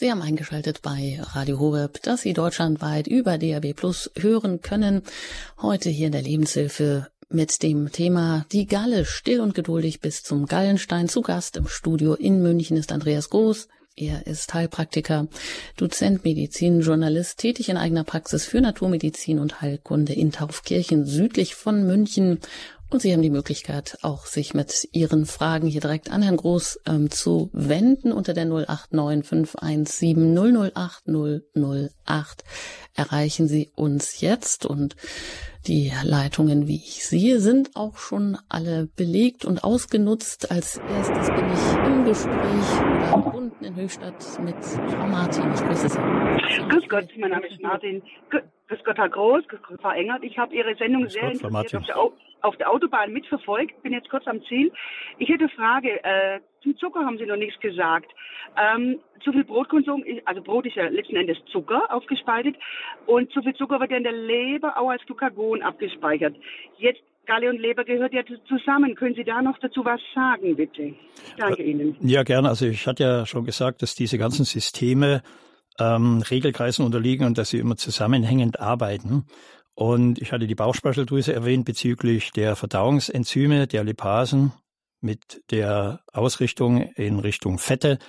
[0.00, 5.02] Sie haben eingeschaltet bei Radio Horeb, dass Sie deutschlandweit über DAB Plus hören können.
[5.60, 10.46] Heute hier in der Lebenshilfe mit dem Thema Die Galle still und geduldig bis zum
[10.46, 11.08] Gallenstein.
[11.08, 13.66] Zu Gast im Studio in München ist Andreas Groß.
[13.96, 15.26] Er ist Heilpraktiker,
[15.76, 21.84] Dozent Medizin, Journalist, tätig in eigener Praxis für Naturmedizin und Heilkunde in Taufkirchen südlich von
[21.84, 22.38] München
[22.90, 26.80] und Sie haben die Möglichkeit, auch sich mit Ihren Fragen hier direkt an Herrn Groß
[26.86, 30.16] ähm, zu wenden unter der 089
[32.06, 32.44] 008
[32.94, 34.96] Erreichen Sie uns jetzt und
[35.66, 40.50] die Leitungen, wie ich sehe, sind auch schon alle belegt und ausgenutzt.
[40.50, 45.52] Als erstes bin ich im Gespräch oder verbunden in Höchstadt mit Frau Martin.
[45.52, 45.98] Ich grüße Sie.
[46.68, 48.02] Grüß Gott, mein Name ist Martin.
[48.30, 50.22] Grüß Gott, Herr Groß, grüß Gott, Frau Engert.
[50.22, 51.96] Ich habe Ihre Sendung Grüß sehr Gott, interessiert auf der,
[52.42, 54.72] auf der Autobahn mitverfolgt, bin jetzt kurz am Ziel.
[55.18, 58.10] Ich hätte eine Frage, äh, zum Zucker haben Sie noch nichts gesagt.
[58.56, 62.56] Ähm, zu viel Brotkonsum, also Brot ist ja letzten Endes Zucker aufgespaltet
[63.06, 66.34] und zu viel Zucker wird ja in der Leber auch als Glucagon abgespeichert.
[66.78, 68.94] Jetzt Galle und Leber gehört ja zusammen.
[68.94, 70.94] Können Sie da noch dazu was sagen, bitte?
[71.36, 71.94] Danke Ihnen.
[72.00, 72.48] Ja, gerne.
[72.48, 75.22] Also ich hatte ja schon gesagt, dass diese ganzen Systeme
[75.78, 79.26] ähm, Regelkreisen unterliegen und dass sie immer zusammenhängend arbeiten.
[79.78, 84.50] Und ich hatte die Bauchspeicheldrüse erwähnt bezüglich der Verdauungsenzyme, der Lipasen
[85.00, 88.00] mit der Ausrichtung in Richtung Fette.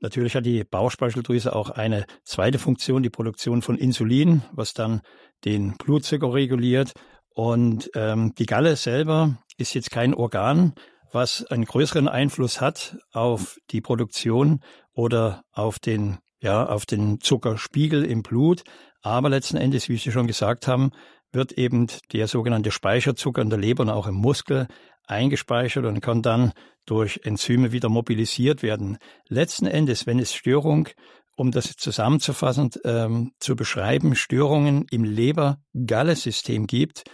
[0.00, 5.00] Natürlich hat die Bauchspeicheldrüse auch eine zweite Funktion, die Produktion von Insulin, was dann
[5.44, 6.90] den Blutzucker reguliert.
[7.28, 10.74] Und ähm, die Galle selber ist jetzt kein Organ,
[11.12, 14.58] was einen größeren Einfluss hat auf die Produktion
[14.92, 18.64] oder auf den, ja, auf den Zuckerspiegel im Blut.
[19.02, 20.92] Aber letzten Endes, wie Sie schon gesagt haben,
[21.32, 24.68] wird eben der sogenannte Speicherzucker in der Leber und auch im Muskel
[25.06, 26.52] eingespeichert und kann dann
[26.86, 28.98] durch Enzyme wieder mobilisiert werden.
[29.28, 30.88] Letzten Endes, wenn es Störung,
[31.36, 37.04] um das zusammenzufassen, ähm, zu beschreiben, Störungen im Leber-Galle-System gibt,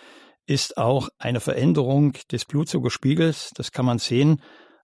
[0.47, 3.53] ist auch eine Veränderung des Blutzuckerspiegels.
[3.55, 4.43] Das kann man sehen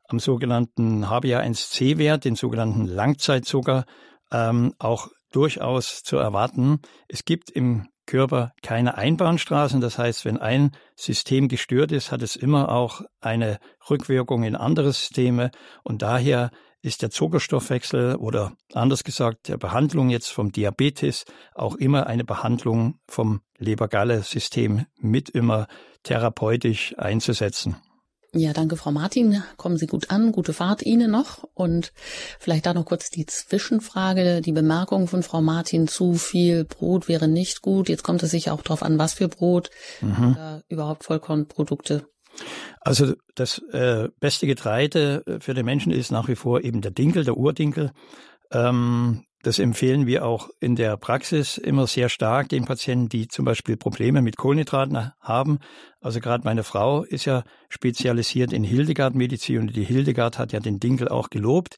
[0.09, 3.85] am sogenannten HbA1c-Wert, den sogenannten Langzeitzucker,
[4.31, 6.81] ähm, auch durchaus zu erwarten.
[7.09, 9.81] Es gibt im Körper keine Einbahnstraßen.
[9.81, 14.93] Das heißt, wenn ein System gestört ist, hat es immer auch eine Rückwirkung in andere
[14.93, 15.51] Systeme.
[15.83, 16.51] Und daher
[16.83, 22.99] ist der Zuckerstoffwechsel oder anders gesagt der Behandlung jetzt vom Diabetes auch immer eine Behandlung
[23.09, 25.67] vom Leber-Galle-System mit immer
[26.03, 27.77] therapeutisch einzusetzen.
[28.37, 29.45] Ja, danke, Frau Martin.
[29.57, 30.33] Kommen Sie gut an.
[30.33, 31.45] Gute Fahrt Ihnen noch.
[31.55, 31.93] Und
[32.41, 37.29] vielleicht da noch kurz die Zwischenfrage, die Bemerkung von Frau Martin, zu viel Brot wäre
[37.29, 37.89] nicht gut.
[37.89, 39.71] Jetzt kommt es sicher auch darauf an, was für Brot
[40.01, 40.33] mhm.
[40.33, 42.09] oder überhaupt Vollkornprodukte.
[42.81, 47.25] Also das äh, beste Getreide für den Menschen ist nach wie vor eben der Dinkel,
[47.25, 47.93] der Urdinkel.
[48.51, 53.45] Ähm, das empfehlen wir auch in der Praxis immer sehr stark den Patienten, die zum
[53.45, 55.59] Beispiel Probleme mit Kohlenhydraten haben.
[56.01, 60.81] Also gerade meine Frau ist ja spezialisiert in Hildegard-Medizin und die Hildegard hat ja den
[60.81, 61.77] Dinkel auch gelobt.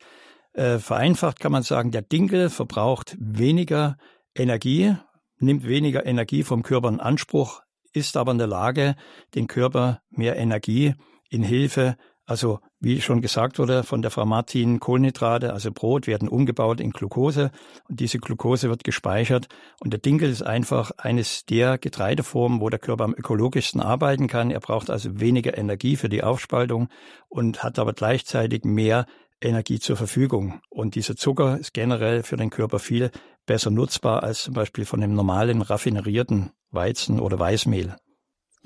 [0.52, 3.96] Äh, vereinfacht kann man sagen, der Dinkel verbraucht weniger
[4.34, 4.94] Energie,
[5.38, 8.94] nimmt weniger Energie vom Körper in Anspruch, ist aber in der Lage,
[9.34, 10.94] den Körper mehr Energie
[11.30, 16.28] in Hilfe also wie schon gesagt wurde von der Frau Martin, Kohlenhydrate, also Brot, werden
[16.28, 17.52] umgebaut in Glucose
[17.88, 19.46] und diese Glucose wird gespeichert.
[19.80, 24.50] Und der Dinkel ist einfach eines der Getreideformen, wo der Körper am ökologischsten arbeiten kann.
[24.50, 26.88] Er braucht also weniger Energie für die Aufspaltung
[27.28, 29.06] und hat aber gleichzeitig mehr
[29.40, 30.60] Energie zur Verfügung.
[30.68, 33.10] Und dieser Zucker ist generell für den Körper viel
[33.46, 37.96] besser nutzbar als zum Beispiel von dem normalen raffinerierten Weizen oder Weißmehl.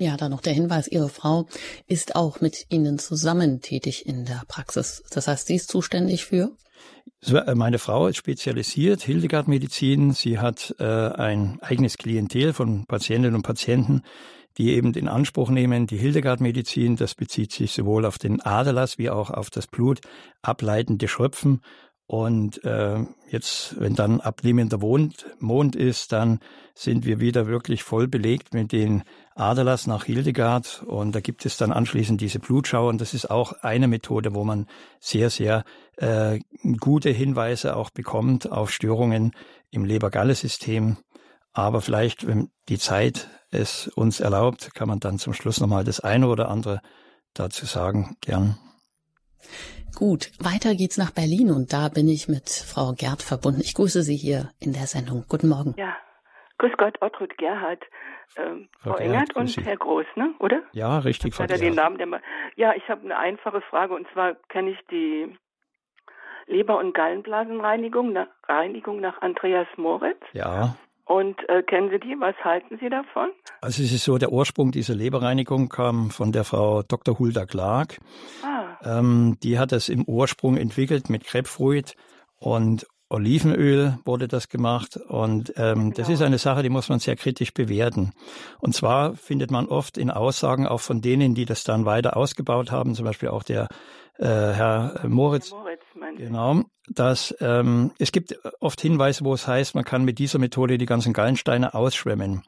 [0.01, 1.45] Ja, dann noch der Hinweis, Ihre Frau
[1.85, 5.03] ist auch mit Ihnen zusammen tätig in der Praxis.
[5.11, 6.49] Das heißt, sie ist zuständig für?
[7.23, 10.13] Äh, meine Frau ist spezialisiert, Hildegard Medizin.
[10.13, 14.01] Sie hat äh, ein eigenes Klientel von Patientinnen und Patienten,
[14.57, 16.95] die eben in Anspruch nehmen, die Hildegard Medizin.
[16.95, 20.01] Das bezieht sich sowohl auf den Aderlass wie auch auf das Blut
[20.41, 21.61] ableitende Schröpfen.
[22.07, 26.39] Und äh, jetzt, wenn dann abnehmender Mond, Mond ist, dann
[26.73, 29.03] sind wir wieder wirklich voll belegt mit den
[29.35, 30.83] Aderlass nach Hildegard.
[30.85, 32.87] Und da gibt es dann anschließend diese Blutschau.
[32.87, 34.67] Und das ist auch eine Methode, wo man
[34.99, 35.63] sehr, sehr
[35.97, 36.39] äh,
[36.79, 39.33] gute Hinweise auch bekommt auf Störungen
[39.69, 40.97] im Leber-Galle-System.
[41.53, 45.99] Aber vielleicht, wenn die Zeit es uns erlaubt, kann man dann zum Schluss nochmal das
[45.99, 46.81] eine oder andere
[47.33, 48.57] dazu sagen, gern.
[49.95, 53.61] Gut, weiter geht's nach Berlin und da bin ich mit Frau Gerd verbunden.
[53.61, 55.25] Ich grüße Sie hier in der Sendung.
[55.27, 55.75] Guten Morgen.
[55.77, 55.95] Ja,
[56.59, 57.83] grüß Gott, Ottrud Gerhard,
[58.37, 59.61] ähm, Frau, Frau Engert und Sie.
[59.63, 60.33] Herr Groß, ne?
[60.39, 60.61] Oder?
[60.73, 62.21] Ja, richtig, Frau den Namen, der mal,
[62.55, 65.35] Ja, ich habe eine einfache Frage und zwar kenne ich die
[66.47, 70.21] Leber- und Gallenblasenreinigung nach, Reinigung nach Andreas Moritz.
[70.33, 70.75] Ja.
[71.05, 72.15] Und äh, kennen Sie die?
[72.19, 73.31] Was halten Sie davon?
[73.59, 77.19] Also es ist so, der Ursprung dieser Leberreinigung kam von der Frau Dr.
[77.19, 77.97] Hulda Clark.
[78.43, 78.99] Ah.
[78.99, 81.95] Ähm, die hat das im Ursprung entwickelt mit Grapefruit
[82.39, 85.95] und Olivenöl wurde das gemacht und ähm, genau.
[85.95, 88.11] das ist eine Sache, die muss man sehr kritisch bewerten.
[88.59, 92.71] Und zwar findet man oft in Aussagen auch von denen, die das dann weiter ausgebaut
[92.71, 93.67] haben, zum Beispiel auch der
[94.17, 99.75] äh, Herr Moritz, Herr Moritz genau, dass ähm, es gibt oft Hinweise, wo es heißt,
[99.75, 102.43] man kann mit dieser Methode die ganzen Gallensteine ausschwemmen.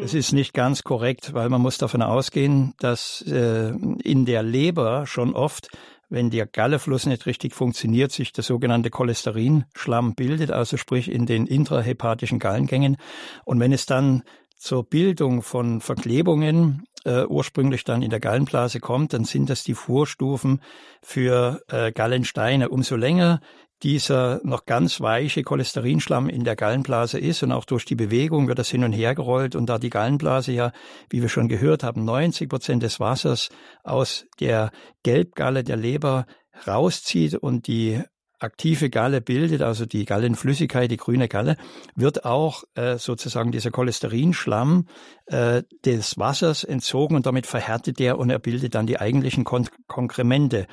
[0.00, 0.18] Das mhm.
[0.18, 3.68] ist nicht ganz korrekt, weil man muss davon ausgehen, dass äh,
[4.02, 5.68] in der Leber schon oft
[6.08, 11.46] wenn der Gallefluss nicht richtig funktioniert, sich der sogenannte Cholesterinschlamm bildet, also sprich in den
[11.46, 12.96] intrahepatischen Gallengängen.
[13.44, 14.22] Und wenn es dann
[14.56, 19.74] zur Bildung von Verklebungen äh, ursprünglich dann in der Gallenblase kommt, dann sind das die
[19.74, 20.60] Vorstufen
[21.02, 22.68] für äh, Gallensteine.
[22.68, 23.40] Umso länger
[23.82, 28.58] dieser noch ganz weiche Cholesterinschlamm in der Gallenblase ist und auch durch die Bewegung wird
[28.58, 30.72] das hin und her gerollt und da die Gallenblase ja,
[31.10, 33.50] wie wir schon gehört haben, 90 Prozent des Wassers
[33.84, 34.70] aus der
[35.02, 36.26] Gelbgalle der Leber
[36.66, 38.02] rauszieht und die
[38.38, 41.56] aktive Galle bildet, also die Gallenflüssigkeit, die grüne Galle,
[41.94, 44.86] wird auch äh, sozusagen dieser Cholesterinschlamm
[45.26, 49.68] äh, des Wassers entzogen und damit verhärtet der und er bildet dann die eigentlichen Kon
[49.86, 50.66] Konkremente.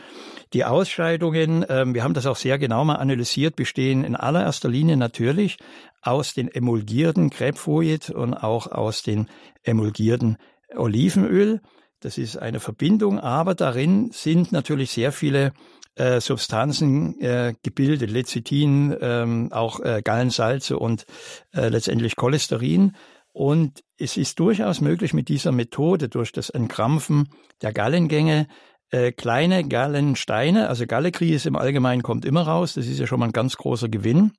[0.53, 4.97] Die Ausscheidungen, äh, wir haben das auch sehr genau mal analysiert, bestehen in allererster Linie
[4.97, 5.57] natürlich
[6.01, 9.27] aus den emulgierten Grapefruit und auch aus den
[9.63, 10.37] emulgierten
[10.75, 11.61] Olivenöl.
[11.99, 15.53] Das ist eine Verbindung, aber darin sind natürlich sehr viele
[15.95, 21.05] äh, Substanzen äh, gebildet, Lecithin, ähm, auch äh, Gallensalze und
[21.53, 22.93] äh, letztendlich Cholesterin.
[23.31, 27.29] Und es ist durchaus möglich mit dieser Methode durch das Entkrampfen
[27.61, 28.47] der Gallengänge
[28.91, 33.27] äh, kleine Gallensteine, also Gallekries im Allgemeinen kommt immer raus, das ist ja schon mal
[33.27, 34.31] ein ganz großer Gewinn.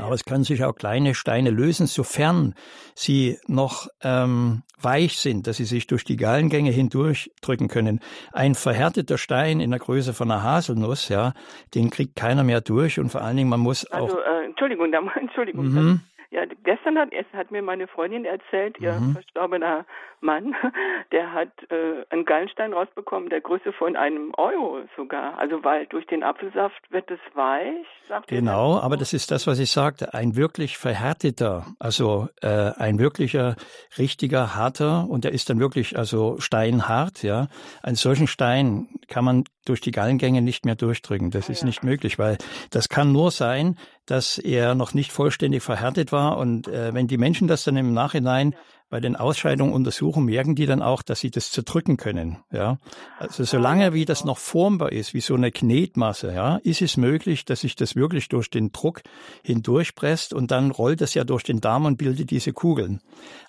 [0.00, 2.54] Aber es können sich auch kleine Steine lösen, sofern
[2.94, 8.00] sie noch ähm, weich sind, dass sie sich durch die Gallengänge hindurchdrücken können.
[8.32, 11.32] Ein verhärteter Stein in der Größe von einer Haselnuss, ja,
[11.74, 14.02] den kriegt keiner mehr durch und vor allen Dingen man muss auch.
[14.02, 15.66] Also äh, Entschuldigung, da, Entschuldigung.
[15.66, 16.00] Mhm.
[16.32, 19.14] Ja, gestern hat, hat mir meine Freundin erzählt, ihr mhm.
[19.14, 19.84] verstorbener
[20.20, 20.54] Mann,
[21.12, 25.38] der hat äh, einen Gallenstein rausbekommen, der Größe von einem Euro sogar.
[25.38, 29.58] Also weil durch den Apfelsaft wird es weich, sagt Genau, aber das ist das, was
[29.58, 30.14] ich sagte.
[30.14, 33.56] Ein wirklich verhärteter, also äh, ein wirklicher,
[33.98, 37.48] richtiger, harter, und der ist dann wirklich also steinhart, ja.
[37.82, 41.30] Einen solchen Stein kann man durch die Gallengänge nicht mehr durchdrücken.
[41.30, 41.66] Das ah, ist ja.
[41.66, 42.38] nicht möglich, weil
[42.70, 46.38] das kann nur sein, dass er noch nicht vollständig verhärtet war.
[46.38, 48.54] Und äh, wenn die Menschen das dann im Nachhinein
[48.90, 52.38] bei den Ausscheidungen untersuchen, merken die dann auch, dass sie das zerdrücken können.
[52.52, 52.78] Ja,
[53.18, 57.44] also solange wie das noch formbar ist, wie so eine Knetmasse, ja, ist es möglich,
[57.44, 59.02] dass sich das wirklich durch den Druck
[59.44, 63.00] hindurchpresst und dann rollt es ja durch den Darm und bildet diese Kugeln.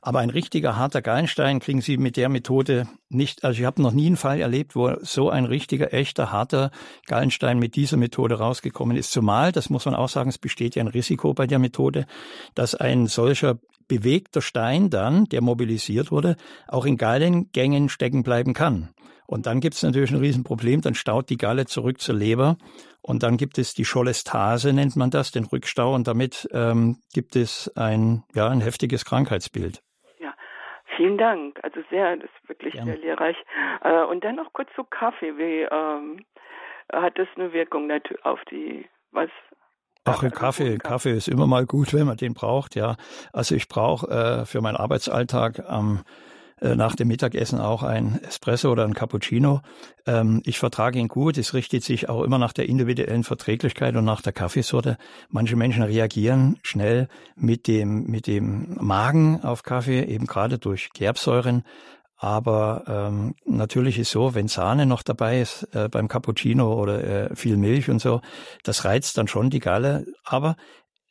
[0.02, 3.44] Aber ein richtiger harter Gallenstein kriegen Sie mit der Methode nicht.
[3.44, 6.72] Also ich habe noch nie einen Fall erlebt, wo so ein richtiger, echter, harter
[7.08, 9.12] Gallenstein mit dieser Methode rausgekommen ist.
[9.12, 12.06] Zumal, das muss man auch sagen, es besteht ja ein Risiko bei der Methode,
[12.54, 13.58] dass ein solcher
[13.92, 16.38] bewegter Stein dann, der mobilisiert wurde,
[16.70, 18.90] auch in Gallengängen stecken bleiben kann.
[19.28, 22.56] Und dann gibt es natürlich ein Riesenproblem, dann staut die Galle zurück zur Leber
[23.02, 27.36] und dann gibt es die Cholestase, nennt man das, den Rückstau und damit ähm, gibt
[27.36, 29.82] es ein, ja, ein heftiges Krankheitsbild.
[30.20, 30.34] Ja,
[30.96, 31.60] vielen Dank.
[31.64, 32.94] Also sehr, das ist wirklich Gerne.
[32.94, 33.38] sehr lehrreich.
[33.84, 35.38] Äh, und dann noch kurz zu Kaffee.
[35.38, 36.26] Wie ähm,
[36.94, 37.92] hat das eine Wirkung
[38.24, 39.30] auf die, was
[40.04, 42.96] Ach, Kaffee, Kaffee ist immer mal gut, wenn man den braucht, ja.
[43.34, 46.02] Also ich brauche äh, für meinen Arbeitsalltag am
[46.62, 49.62] äh, nach dem Mittagessen auch ein Espresso oder ein Cappuccino.
[50.06, 51.38] Ähm, ich vertrage ihn gut.
[51.40, 54.98] Es richtet sich auch immer nach der individuellen Verträglichkeit und nach der Kaffeesorte.
[55.30, 61.64] Manche Menschen reagieren schnell mit dem, mit dem Magen auf Kaffee, eben gerade durch Gerbsäuren.
[62.24, 67.36] Aber ähm, natürlich ist so, wenn Sahne noch dabei ist äh, beim Cappuccino oder äh,
[67.36, 68.22] viel Milch und so,
[68.64, 70.06] das reizt dann schon die Galle.
[70.24, 70.56] Aber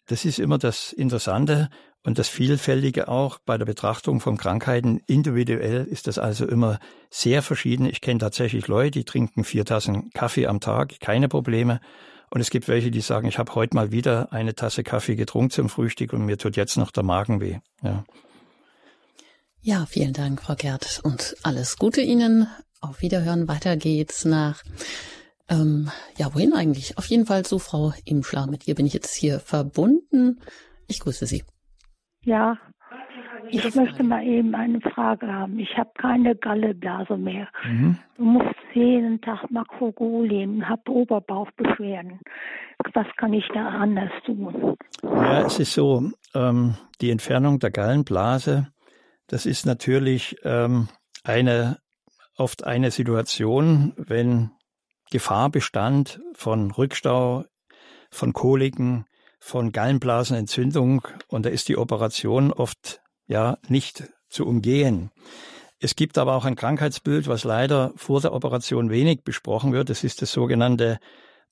[0.06, 1.68] das ist immer das Interessante
[2.04, 5.00] und das Vielfältige auch bei der Betrachtung von Krankheiten.
[5.08, 6.78] Individuell ist das also immer
[7.10, 7.86] sehr verschieden.
[7.86, 11.80] Ich kenne tatsächlich Leute, die trinken vier Tassen Kaffee am Tag, keine Probleme.
[12.30, 15.50] Und es gibt welche, die sagen, ich habe heute mal wieder eine Tasse Kaffee getrunken
[15.50, 17.58] zum Frühstück und mir tut jetzt noch der Magen weh.
[17.82, 18.04] Ja.
[19.62, 22.46] Ja, vielen Dank, Frau Gerd, und alles Gute Ihnen.
[22.80, 23.46] Auf Wiederhören.
[23.46, 24.62] Weiter geht's nach,
[25.50, 26.96] ähm, ja, wohin eigentlich?
[26.96, 28.46] Auf jeden Fall zu Frau Imschler.
[28.46, 30.40] Mit ihr bin ich jetzt hier verbunden.
[30.88, 31.44] Ich grüße Sie.
[32.24, 32.56] Ja,
[33.50, 35.58] ich möchte mal eben eine Frage haben.
[35.58, 37.48] Ich habe keine Galleblase mehr.
[37.64, 37.98] Mhm.
[38.16, 42.20] Du musst jeden Tag Makrogolien, habe Oberbauchbeschwerden.
[42.94, 44.76] Was kann ich da anders tun?
[45.02, 48.68] Ja, es ist so, ähm, die Entfernung der Gallenblase
[49.30, 50.88] das ist natürlich ähm,
[51.22, 51.78] eine
[52.36, 54.50] oft eine Situation, wenn
[55.10, 57.44] Gefahr bestand von Rückstau,
[58.10, 59.04] von Koliken,
[59.38, 65.12] von Gallenblasenentzündung und da ist die Operation oft ja nicht zu umgehen.
[65.78, 69.90] Es gibt aber auch ein Krankheitsbild, was leider vor der Operation wenig besprochen wird.
[69.90, 70.98] Das ist das sogenannte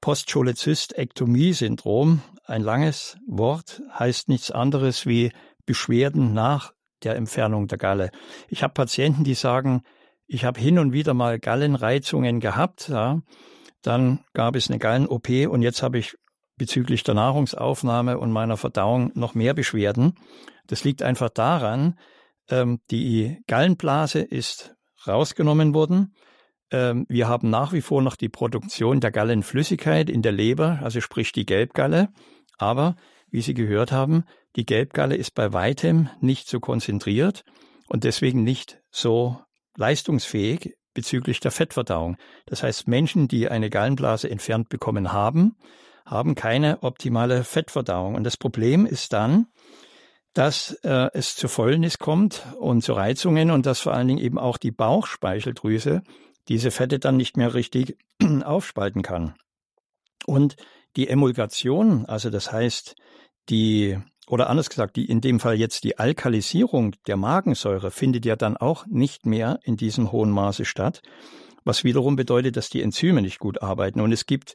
[0.00, 2.22] Postcholezyst-Ektomie-Syndrom.
[2.44, 5.30] Ein langes Wort heißt nichts anderes wie
[5.64, 6.72] Beschwerden nach
[7.04, 8.10] der Entfernung der Galle.
[8.48, 9.82] Ich habe Patienten, die sagen,
[10.26, 13.20] ich habe hin und wieder mal Gallenreizungen gehabt, ja.
[13.82, 16.16] dann gab es eine Gallen-OP und jetzt habe ich
[16.56, 20.14] bezüglich der Nahrungsaufnahme und meiner Verdauung noch mehr Beschwerden.
[20.66, 21.98] Das liegt einfach daran,
[22.50, 24.74] ähm, die Gallenblase ist
[25.06, 26.14] rausgenommen worden.
[26.70, 31.00] Ähm, wir haben nach wie vor noch die Produktion der Gallenflüssigkeit in der Leber, also
[31.00, 32.08] sprich die Gelbgalle.
[32.58, 32.96] Aber,
[33.30, 34.24] wie Sie gehört haben,
[34.58, 37.44] die Gelbgalle ist bei weitem nicht so konzentriert
[37.86, 39.40] und deswegen nicht so
[39.76, 42.16] leistungsfähig bezüglich der Fettverdauung.
[42.44, 45.56] Das heißt, Menschen, die eine Gallenblase entfernt bekommen haben,
[46.04, 48.16] haben keine optimale Fettverdauung.
[48.16, 49.46] Und das Problem ist dann,
[50.32, 54.40] dass äh, es zu Fäulnis kommt und zu Reizungen und dass vor allen Dingen eben
[54.40, 56.02] auch die Bauchspeicheldrüse
[56.48, 57.96] diese Fette dann nicht mehr richtig
[58.44, 59.36] aufspalten kann.
[60.26, 60.56] Und
[60.96, 62.96] die Emulgation, also das heißt
[63.50, 63.98] die
[64.28, 68.56] oder anders gesagt, die in dem Fall jetzt die Alkalisierung der Magensäure findet ja dann
[68.56, 71.02] auch nicht mehr in diesem hohen Maße statt,
[71.64, 74.00] was wiederum bedeutet, dass die Enzyme nicht gut arbeiten.
[74.00, 74.54] Und es gibt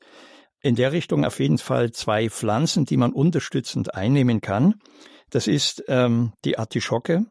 [0.61, 4.75] in der Richtung auf jeden Fall zwei Pflanzen, die man unterstützend einnehmen kann.
[5.29, 7.25] Das ist ähm, die Artischocke,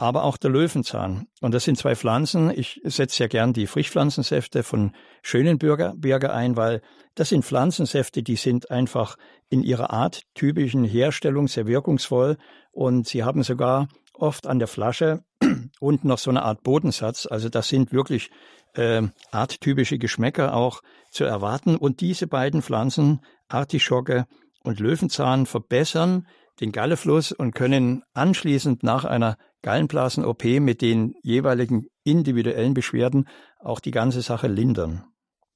[0.00, 1.26] aber auch der Löwenzahn.
[1.42, 2.50] Und das sind zwei Pflanzen.
[2.50, 6.80] Ich setze ja gern die Frischpflanzensäfte von Schönenberger ein, weil
[7.16, 9.16] das sind Pflanzensäfte, die sind einfach
[9.50, 12.38] in ihrer Art typischen Herstellung sehr wirkungsvoll
[12.72, 15.22] und sie haben sogar oft an der Flasche
[15.80, 17.26] unten noch so eine Art Bodensatz.
[17.26, 18.30] Also das sind wirklich
[18.72, 20.80] äh, arttypische Geschmäcker auch
[21.10, 21.76] zu erwarten.
[21.76, 24.26] Und diese beiden Pflanzen, Artischocke
[24.62, 26.26] und Löwenzahn, verbessern
[26.60, 33.90] den Gallefluss und können anschließend nach einer Gallenblasen-OP mit den jeweiligen individuellen Beschwerden auch die
[33.90, 35.04] ganze Sache lindern.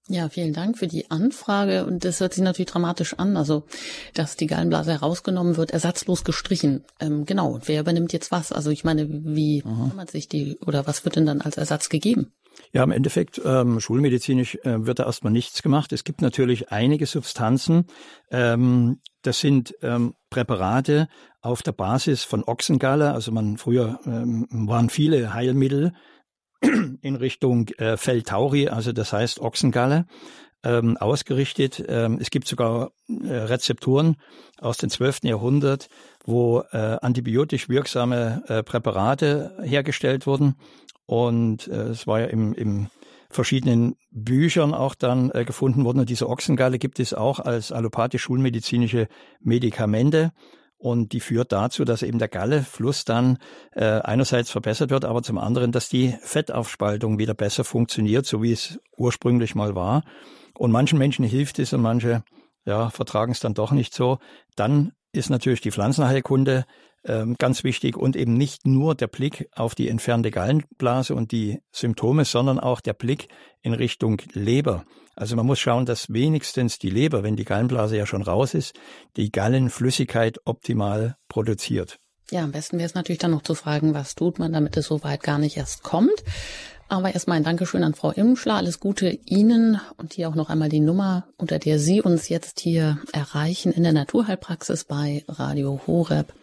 [0.07, 1.87] Ja, vielen Dank für die Anfrage.
[1.87, 3.39] Und das hört sich natürlich dramatisch an.
[3.39, 3.65] Also,
[4.13, 6.85] dass die Gallenblase herausgenommen wird, ersatzlos gestrichen.
[7.01, 7.53] Ähm, genau.
[7.53, 8.53] Und wer übernimmt jetzt was?
[8.53, 12.35] Also, ich meine, wie kümmert sich die oder was wird denn dann als Ersatz gegeben?
[12.73, 15.93] Ja, im Endeffekt, ähm, schulmedizinisch äh, wird da erstmal nichts gemacht.
[15.93, 17.87] Es gibt natürlich einige Substanzen.
[18.31, 21.09] Ähm, das sind ähm, Präparate
[21.41, 23.13] auf der Basis von Ochsengalle.
[23.13, 25.93] Also man früher ähm, waren viele Heilmittel
[27.01, 30.07] in Richtung äh, Feldtauri, also das heißt Ochsengalle,
[30.63, 31.83] ähm, ausgerichtet.
[31.89, 34.17] Ähm, es gibt sogar äh, Rezepturen
[34.59, 35.21] aus dem 12.
[35.25, 35.89] Jahrhundert,
[36.25, 40.57] wo äh, antibiotisch wirksame äh, Präparate hergestellt wurden.
[41.07, 42.89] Und äh, es war ja im, im
[43.35, 46.01] verschiedenen Büchern auch dann äh, gefunden worden.
[46.01, 49.09] Und diese Ochsengalle gibt es auch als allopathisch-schulmedizinische
[49.41, 50.33] Medikamente.
[50.77, 53.39] Und die führt dazu, dass eben der Gallefluss dann
[53.73, 58.53] äh, einerseits verbessert wird, aber zum anderen, dass die Fettaufspaltung wieder besser funktioniert, so wie
[58.53, 60.05] es ursprünglich mal war.
[60.57, 62.23] Und manchen Menschen hilft es und manche
[62.67, 64.19] ja, vertragen es dann doch nicht so.
[64.57, 66.65] Dann ist natürlich die Pflanzenheilkunde
[67.39, 72.25] ganz wichtig und eben nicht nur der Blick auf die entfernte Gallenblase und die Symptome,
[72.25, 73.29] sondern auch der Blick
[73.61, 74.85] in Richtung Leber.
[75.15, 78.75] Also man muss schauen, dass wenigstens die Leber, wenn die Gallenblase ja schon raus ist,
[79.17, 81.99] die Gallenflüssigkeit optimal produziert.
[82.31, 84.87] Ja, am besten wäre es natürlich dann noch zu fragen, was tut man, damit es
[84.87, 86.25] so weit gar nicht erst kommt.
[86.89, 88.55] Aber erstmal ein Dankeschön an Frau Imschler.
[88.55, 92.61] Alles Gute Ihnen und hier auch noch einmal die Nummer, unter der Sie uns jetzt
[92.61, 96.35] hier erreichen in der Naturheilpraxis bei Radio Horeb.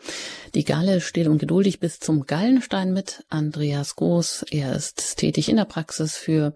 [0.55, 4.45] Die Galle steht und geduldig bis zum Gallenstein mit Andreas Groß.
[4.49, 6.53] Er ist tätig in der Praxis für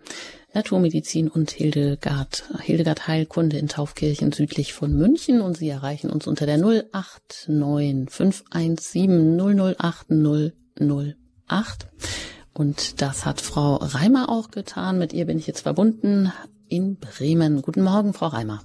[0.54, 6.46] Naturmedizin und Hildegard, Hildegard Heilkunde in Taufkirchen südlich von München und Sie erreichen uns unter
[6.46, 9.38] der 089 517
[9.78, 10.08] 008
[11.48, 11.88] 008.
[12.58, 14.98] Und das hat Frau Reimer auch getan.
[14.98, 16.32] Mit ihr bin ich jetzt verbunden
[16.70, 17.62] in Bremen.
[17.62, 18.62] Guten Morgen, Frau Reimer.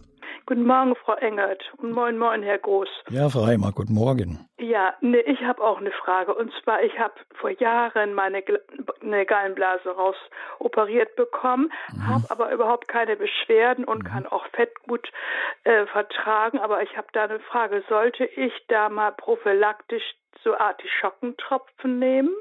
[0.46, 1.62] Guten Morgen, Frau Engert.
[1.78, 2.88] Und moin, moin, Herr Groß.
[3.10, 4.46] Ja, Frau Reimer, guten Morgen.
[4.58, 6.34] Ja, ne, ich habe auch eine Frage.
[6.34, 8.44] Und zwar, ich habe vor Jahren meine
[9.02, 10.16] eine Gallenblase raus
[10.60, 12.06] operiert bekommen, mhm.
[12.06, 14.08] habe aber überhaupt keine Beschwerden und mhm.
[14.08, 15.10] kann auch Fett gut
[15.64, 16.58] äh, vertragen.
[16.58, 17.82] Aber ich habe da eine Frage.
[17.88, 20.14] Sollte ich da mal prophylaktisch
[20.44, 22.34] so Artischockentropfen nehmen?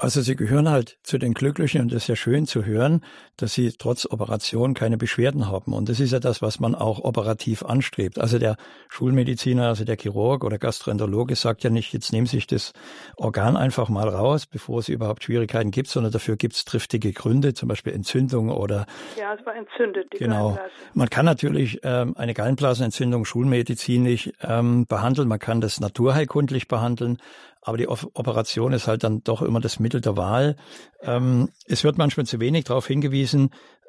[0.00, 3.04] Also Sie gehören halt zu den Glücklichen und es ist ja schön zu hören,
[3.42, 5.72] dass Sie trotz Operation keine Beschwerden haben.
[5.72, 8.18] Und das ist ja das, was man auch operativ anstrebt.
[8.18, 8.56] Also der
[8.88, 12.72] Schulmediziner, also der Chirurg oder Gastroenterologe sagt ja nicht, jetzt nehmen Sie sich das
[13.16, 17.54] Organ einfach mal raus, bevor es überhaupt Schwierigkeiten gibt, sondern dafür gibt es triftige Gründe,
[17.54, 18.86] zum Beispiel Entzündung oder...
[19.18, 20.54] Ja, es war entzündet, die Genau.
[20.54, 20.70] Gallenblase.
[20.94, 27.18] Man kann natürlich ähm, eine Gallenblasenentzündung schulmedizinisch ähm, behandeln, man kann das naturheilkundlich behandeln,
[27.62, 30.56] aber die Operation ist halt dann doch immer das Mittel der Wahl.
[31.02, 33.29] Ähm, es wird manchmal zu wenig darauf hingewiesen,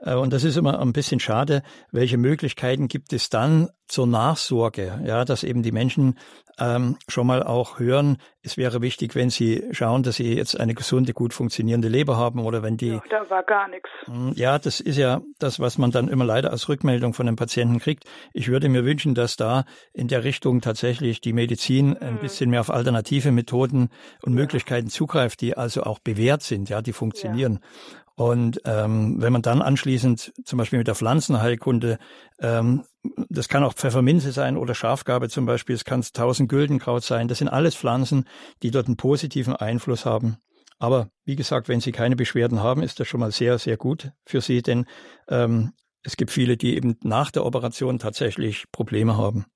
[0.01, 5.01] äh, und das ist immer ein bisschen schade, welche Möglichkeiten gibt es dann zur Nachsorge,
[5.05, 6.17] ja, dass eben die Menschen
[6.59, 10.73] ähm, schon mal auch hören, es wäre wichtig, wenn sie schauen, dass sie jetzt eine
[10.73, 12.89] gesunde, gut funktionierende Leber haben oder wenn die.
[12.89, 13.89] Ja, da war gar nichts.
[14.05, 17.35] Hm, ja, das ist ja das, was man dann immer leider als Rückmeldung von den
[17.35, 18.05] Patienten kriegt.
[18.33, 22.19] Ich würde mir wünschen, dass da in der Richtung tatsächlich die Medizin ein hm.
[22.19, 23.89] bisschen mehr auf alternative Methoden
[24.23, 24.39] und ja.
[24.39, 27.59] Möglichkeiten zugreift, die also auch bewährt sind, ja, die funktionieren.
[27.61, 28.00] Ja.
[28.21, 31.97] Und ähm, wenn man dann anschließend zum Beispiel mit der Pflanzenheilkunde,
[32.39, 32.83] ähm,
[33.29, 37.39] das kann auch Pfefferminze sein oder Schafgabe zum Beispiel, es kann tausend Güldenkraut sein, das
[37.39, 38.25] sind alles Pflanzen,
[38.61, 40.37] die dort einen positiven Einfluss haben.
[40.77, 44.11] Aber wie gesagt, wenn Sie keine Beschwerden haben, ist das schon mal sehr, sehr gut
[44.23, 44.85] für Sie, denn
[45.27, 49.47] ähm, es gibt viele, die eben nach der Operation tatsächlich Probleme haben.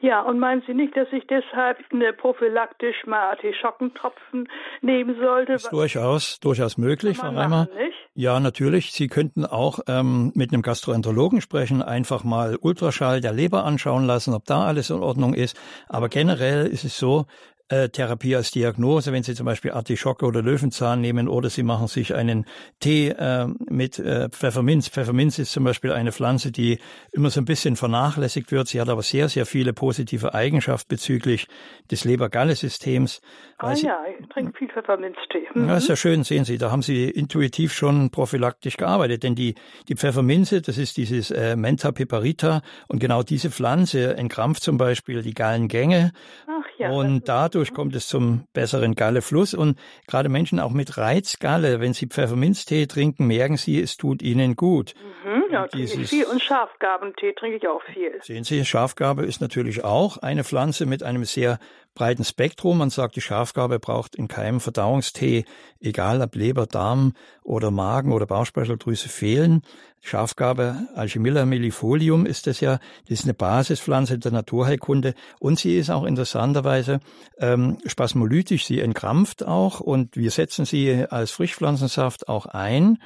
[0.00, 4.48] Ja, und meinen Sie nicht, dass ich deshalb eine prophylaktisch mal Artischockentropfen
[4.80, 5.52] nehmen sollte?
[5.52, 7.68] Ist durchaus, durchaus möglich, Frau Reimer.
[8.14, 8.92] Ja, natürlich.
[8.92, 14.32] Sie könnten auch ähm, mit einem Gastroenterologen sprechen, einfach mal Ultraschall der Leber anschauen lassen,
[14.32, 15.60] ob da alles in Ordnung ist.
[15.86, 17.26] Aber generell ist es so,
[17.70, 21.86] äh, Therapie als Diagnose, wenn Sie zum Beispiel Artischocke oder Löwenzahn nehmen oder Sie machen
[21.86, 22.44] sich einen
[22.80, 24.88] Tee äh, mit äh, Pfefferminz.
[24.88, 26.78] Pfefferminz ist zum Beispiel eine Pflanze, die
[27.12, 28.68] immer so ein bisschen vernachlässigt wird.
[28.68, 31.46] Sie hat aber sehr, sehr viele positive Eigenschaften bezüglich
[31.90, 33.20] des Leber-Galle-Systems.
[33.58, 35.46] Ah ja, ich trinke viel Pfefferminztee.
[35.54, 35.68] Mhm.
[35.68, 36.58] Ja, ist ja schön, sehen Sie.
[36.58, 39.54] Da haben Sie intuitiv schon prophylaktisch gearbeitet, denn die,
[39.88, 45.22] die Pfefferminze, das ist dieses äh, Menta piperita und genau diese Pflanze entkrampft zum Beispiel
[45.22, 46.12] die Gallengänge.
[46.46, 46.90] Ach ja.
[46.90, 49.52] Und dadurch dadurch kommt es zum besseren Gallefluss.
[49.52, 54.56] Und gerade Menschen auch mit Reizgalle, wenn sie Pfefferminztee trinken, merken sie, es tut ihnen
[54.56, 54.94] gut.
[55.24, 56.24] Mhm, ja, trinke ich viel.
[56.24, 58.18] Und Schafgabentee trinke ich auch viel.
[58.22, 61.58] Sehen Sie, Schafgabe ist natürlich auch eine Pflanze mit einem sehr
[61.94, 62.78] breiten Spektrum.
[62.78, 65.44] Man sagt, die Schafgabe braucht in keinem Verdauungstee,
[65.80, 69.62] egal ob Leber, Darm oder Magen oder Bauchspeicheldrüse fehlen.
[70.02, 72.78] Schafgabe Alchemilla mellifolium ist das ja,
[73.08, 77.00] das ist eine Basispflanze der Naturheilkunde und sie ist auch interessanterweise
[77.38, 82.98] ähm, spasmolytisch, sie entkrampft auch und wir setzen sie als Frischpflanzensaft auch ein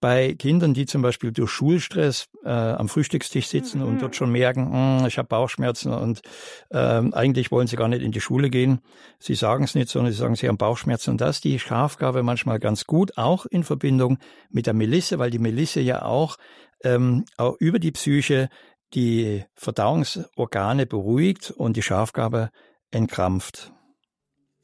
[0.00, 3.88] bei Kindern, die zum Beispiel durch Schulstress äh, am Frühstückstisch sitzen mhm.
[3.88, 6.22] und dort schon merken, hm, ich habe Bauchschmerzen und
[6.70, 8.80] äh, eigentlich wollen sie gar nicht in die Schule gehen.
[9.18, 12.58] Sie sagen es nicht, sondern sie sagen, sie haben Bauchschmerzen und das die Schafgabe manchmal
[12.58, 14.18] ganz gut, auch in Verbindung
[14.50, 16.36] mit der Melisse, weil die Melisse ja auch auch,
[16.84, 18.48] ähm, auch über die Psyche
[18.94, 22.50] die Verdauungsorgane beruhigt und die Schafgabe
[22.90, 23.72] entkrampft.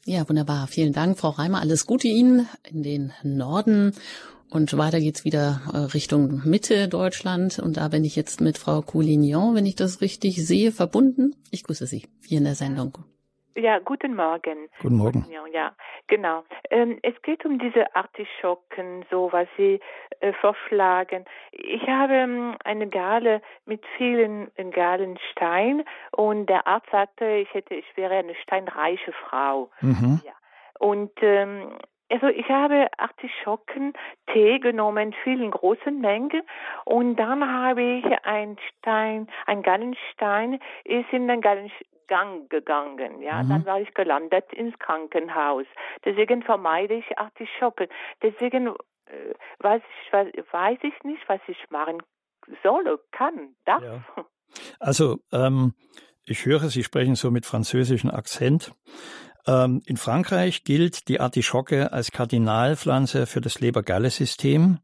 [0.05, 0.67] Ja, wunderbar.
[0.69, 1.61] Vielen Dank, Frau Reimer.
[1.61, 3.93] Alles Gute Ihnen in den Norden.
[4.51, 7.59] Und weiter geht's wieder äh, Richtung Mitte Deutschland.
[7.59, 11.35] Und da bin ich jetzt mit Frau Coulignon, wenn ich das richtig sehe, verbunden.
[11.51, 12.99] Ich grüße Sie hier in der Sendung.
[13.57, 14.69] Ja, guten Morgen.
[14.83, 15.25] Guten Morgen.
[15.51, 15.73] Ja,
[16.09, 16.45] genau.
[16.71, 19.81] Ähm, es geht um diese Artischocken, so was Sie
[20.21, 21.25] äh, vorschlagen.
[21.53, 27.75] Ich habe ähm, eine Gale mit vielen galen Stein und der Arzt sagte, ich hätte,
[27.75, 29.71] ich wäre eine steinreiche Frau.
[29.81, 30.21] Mhm.
[30.23, 30.33] Ja.
[30.79, 31.79] Und ähm,
[32.11, 33.93] also ich habe Artischocken
[34.33, 36.43] Tee genommen, viel in großen Mengen
[36.85, 41.71] und dann habe ich ein Stein, ein Gallenstein ist in den Gallen,
[42.09, 43.21] Gang gegangen.
[43.23, 43.49] Ja, mhm.
[43.49, 45.67] dann war ich gelandet ins Krankenhaus.
[46.05, 47.89] Deswegen vermeide ich Artischocken.
[48.23, 48.69] Deswegen
[49.07, 52.03] äh, weiß, ich, weiß, weiß ich nicht, was ich machen
[52.63, 53.83] soll, kann, darf.
[53.83, 54.05] Ja.
[54.79, 55.75] Also, ähm,
[56.25, 58.73] ich höre, Sie sprechen so mit französischem Akzent.
[59.47, 64.79] Ähm, in Frankreich gilt die Artischocke als Kardinalpflanze für das Leber-Galle-System.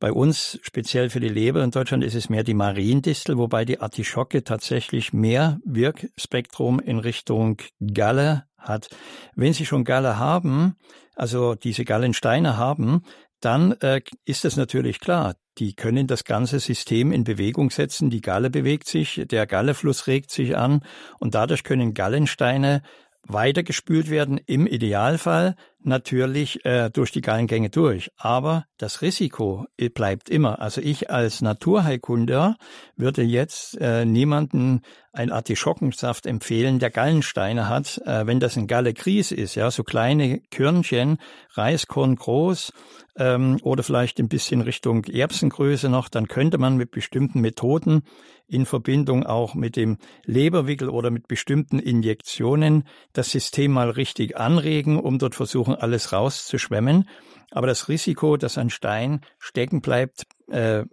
[0.00, 3.80] Bei uns, speziell für die Leber in Deutschland, ist es mehr die Mariendistel, wobei die
[3.80, 7.58] Artischocke tatsächlich mehr Wirkspektrum in Richtung
[7.92, 8.88] Galle hat.
[9.34, 10.76] Wenn Sie schon Galle haben,
[11.14, 13.02] also diese Gallensteine haben,
[13.40, 18.10] dann äh, ist es natürlich klar, die können das ganze System in Bewegung setzen.
[18.10, 20.82] Die Galle bewegt sich, der Gallefluss regt sich an
[21.18, 22.82] und dadurch können Gallensteine
[23.28, 25.56] weitergespült werden, im Idealfall
[25.86, 28.10] natürlich äh, durch die Gallengänge durch.
[28.16, 30.60] Aber das Risiko bleibt immer.
[30.60, 32.56] Also ich als Naturheilkunder
[32.96, 38.92] würde jetzt äh, niemanden ein Artischockensaft empfehlen, der Gallensteine hat, äh, wenn das ein Galle
[38.92, 41.18] Gries ist, ja, so kleine Körnchen,
[41.54, 42.72] Reiskorn groß
[43.16, 48.02] ähm, oder vielleicht ein bisschen Richtung Erbsengröße noch, dann könnte man mit bestimmten Methoden
[48.48, 54.98] in Verbindung auch mit dem Leberwickel oder mit bestimmten Injektionen das System mal richtig anregen,
[54.98, 57.08] um dort versuchen, alles rauszuschwemmen.
[57.50, 60.84] Aber das Risiko, dass ein Stein stecken bleibt, äh,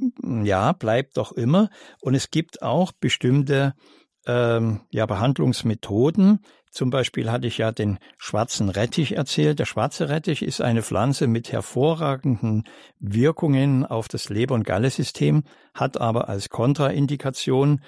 [0.44, 1.70] ja, bleibt doch immer.
[2.02, 3.74] Und es gibt auch bestimmte
[4.26, 6.40] ähm, ja, Behandlungsmethoden.
[6.74, 9.60] Zum Beispiel hatte ich ja den schwarzen Rettich erzählt.
[9.60, 12.64] Der schwarze Rettich ist eine Pflanze mit hervorragenden
[13.00, 15.44] Wirkungen auf das Leber- und Gallesystem,
[15.76, 17.82] hat aber als Kontraindikation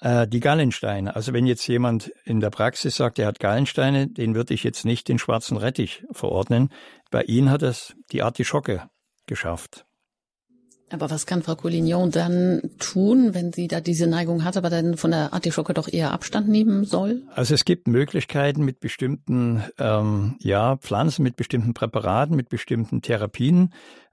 [0.00, 1.14] äh, die Gallensteine.
[1.14, 4.84] Also wenn jetzt jemand in der Praxis sagt, er hat Gallensteine, den würde ich jetzt
[4.84, 6.70] nicht den schwarzen Rettich verordnen.
[7.12, 8.90] Bei Ihnen hat es die Artischocke
[9.28, 9.86] geschafft.
[10.92, 14.96] Aber was kann Frau Collignon dann tun, wenn sie da diese Neigung hat, aber dann
[14.96, 17.22] von der Artischocke doch eher Abstand nehmen soll?
[17.34, 23.72] Also es gibt Möglichkeiten mit bestimmten ähm, ja, Pflanzen, mit bestimmten Präparaten, mit bestimmten Therapien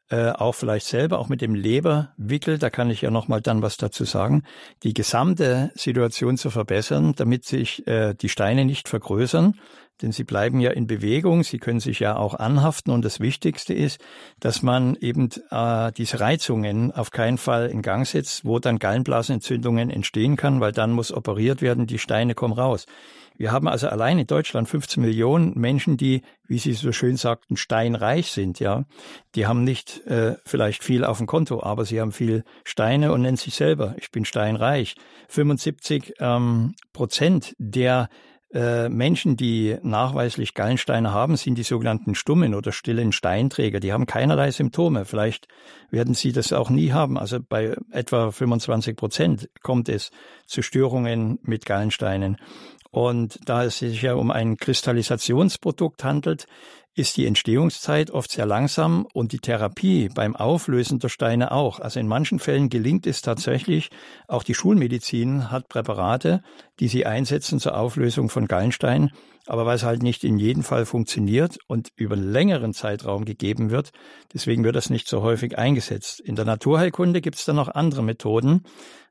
[0.09, 3.77] äh, auch vielleicht selber, auch mit dem Leberwickel, da kann ich ja nochmal dann was
[3.77, 4.43] dazu sagen,
[4.81, 9.55] die gesamte Situation zu verbessern, damit sich äh, die Steine nicht vergrößern,
[10.01, 13.73] denn sie bleiben ja in Bewegung, sie können sich ja auch anhaften und das Wichtigste
[13.73, 13.99] ist,
[14.39, 19.89] dass man eben äh, diese Reizungen auf keinen Fall in Gang setzt, wo dann Gallenblasenentzündungen
[19.89, 22.85] entstehen kann, weil dann muss operiert werden, die Steine kommen raus.
[23.39, 27.55] Wir haben also allein in Deutschland 15 Millionen Menschen, die, wie Sie so schön sagten,
[27.55, 28.83] steinreich sind, ja.
[29.33, 33.21] Die haben nicht äh, vielleicht viel auf dem Konto, aber sie haben viel Steine und
[33.21, 34.95] nennen sich selber, ich bin steinreich.
[35.29, 38.09] 75 ähm, Prozent der
[38.51, 43.79] äh, Menschen, die nachweislich Gallensteine haben, sind die sogenannten stummen oder stillen Steinträger.
[43.79, 45.05] Die haben keinerlei Symptome.
[45.05, 45.47] Vielleicht
[45.91, 47.17] werden sie das auch nie haben.
[47.17, 50.11] Also bei etwa 25 Prozent kommt es
[50.47, 52.37] zu Störungen mit Gallensteinen.
[52.91, 56.47] Und da es sich ja um ein Kristallisationsprodukt handelt,
[56.99, 61.79] ist die Entstehungszeit oft sehr langsam und die Therapie beim Auflösen der Steine auch.
[61.79, 63.89] Also in manchen Fällen gelingt es tatsächlich,
[64.27, 66.43] auch die Schulmedizin hat Präparate,
[66.81, 69.11] die sie einsetzen zur Auflösung von Gallensteinen,
[69.49, 73.71] aber weil es halt nicht in jedem Fall funktioniert und über einen längeren Zeitraum gegeben
[73.71, 73.89] wird,
[74.31, 76.19] deswegen wird das nicht so häufig eingesetzt.
[76.19, 78.61] In der Naturheilkunde gibt es dann noch andere Methoden,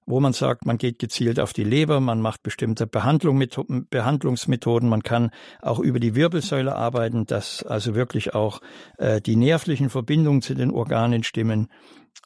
[0.07, 3.59] wo man sagt, man geht gezielt auf die Leber, man macht bestimmte Behandlung mit,
[3.91, 8.61] Behandlungsmethoden, man kann auch über die Wirbelsäule arbeiten, dass also wirklich auch
[8.97, 11.67] äh, die nervlichen Verbindungen zu den Organen stimmen.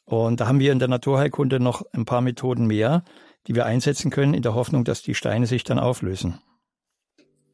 [0.05, 3.03] Und da haben wir in der Naturheilkunde noch ein paar Methoden mehr,
[3.47, 6.39] die wir einsetzen können, in der Hoffnung, dass die Steine sich dann auflösen.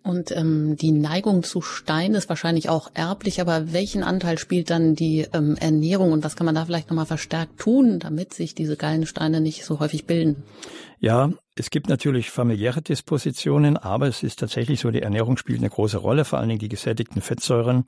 [0.01, 4.95] Und ähm, die Neigung zu Stein ist wahrscheinlich auch erblich, aber welchen Anteil spielt dann
[4.95, 8.77] die ähm, Ernährung und was kann man da vielleicht nochmal verstärkt tun, damit sich diese
[8.77, 10.43] geilen Steine nicht so häufig bilden?
[10.99, 15.69] Ja, es gibt natürlich familiäre Dispositionen, aber es ist tatsächlich so, die Ernährung spielt eine
[15.69, 17.85] große Rolle, vor allen Dingen die gesättigten Fettsäuren.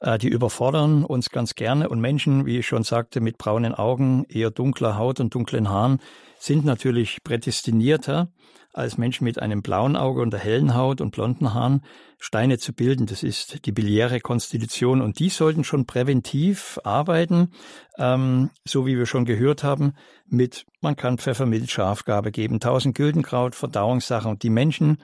[0.00, 4.24] Äh, die überfordern uns ganz gerne und Menschen, wie ich schon sagte, mit braunen Augen,
[4.28, 6.00] eher dunkler Haut und dunklen Haaren
[6.38, 8.28] sind natürlich prädestinierter
[8.72, 11.82] als Menschen mit einem blauen Auge und der hellen Haut und blonden Haaren
[12.18, 13.06] Steine zu bilden.
[13.06, 17.52] Das ist die biliäre Konstitution und die sollten schon präventiv arbeiten,
[17.96, 19.94] ähm, so wie wir schon gehört haben,
[20.26, 24.98] mit, man kann Pfeffermilch, Schafgabe geben, 1000 Güldenkraut, Verdauungssachen und die Menschen,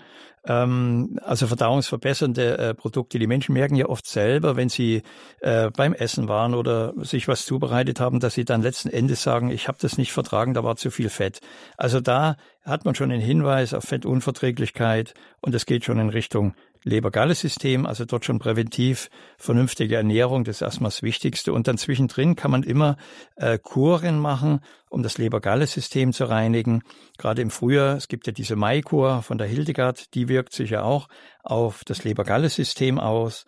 [0.46, 5.02] ähm, also verdauungsverbessernde äh, Produkte, die Menschen merken ja oft selber, wenn sie
[5.40, 9.50] äh, beim Essen waren oder sich was zubereitet haben, dass sie dann letzten Endes sagen,
[9.50, 11.40] ich habe das nicht vertragen, da war zu viel Fett.
[11.76, 16.54] Also da hat man schon einen Hinweis auf Fettunverträglichkeit und es geht schon in Richtung
[16.84, 21.52] Leber-Galle-System, also dort schon präventiv vernünftige Ernährung, das ist erstmal das Wichtigste.
[21.52, 22.96] Und dann zwischendrin kann man immer
[23.36, 24.60] äh, Kuren machen,
[24.90, 26.82] um das Leber-Galle-System zu reinigen.
[27.18, 30.82] Gerade im Frühjahr, es gibt ja diese Maikur von der Hildegard, die wirkt sich ja
[30.82, 31.08] auch
[31.42, 33.44] auf das Leber-Galle-System aus.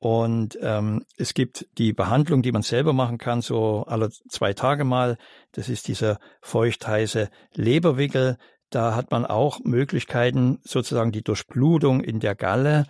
[0.00, 4.84] Und ähm, es gibt die Behandlung, die man selber machen kann, so alle zwei Tage
[4.84, 5.18] mal.
[5.52, 8.38] Das ist dieser feuchtheiße Leberwickel.
[8.70, 12.86] Da hat man auch Möglichkeiten, sozusagen die Durchblutung in der Galle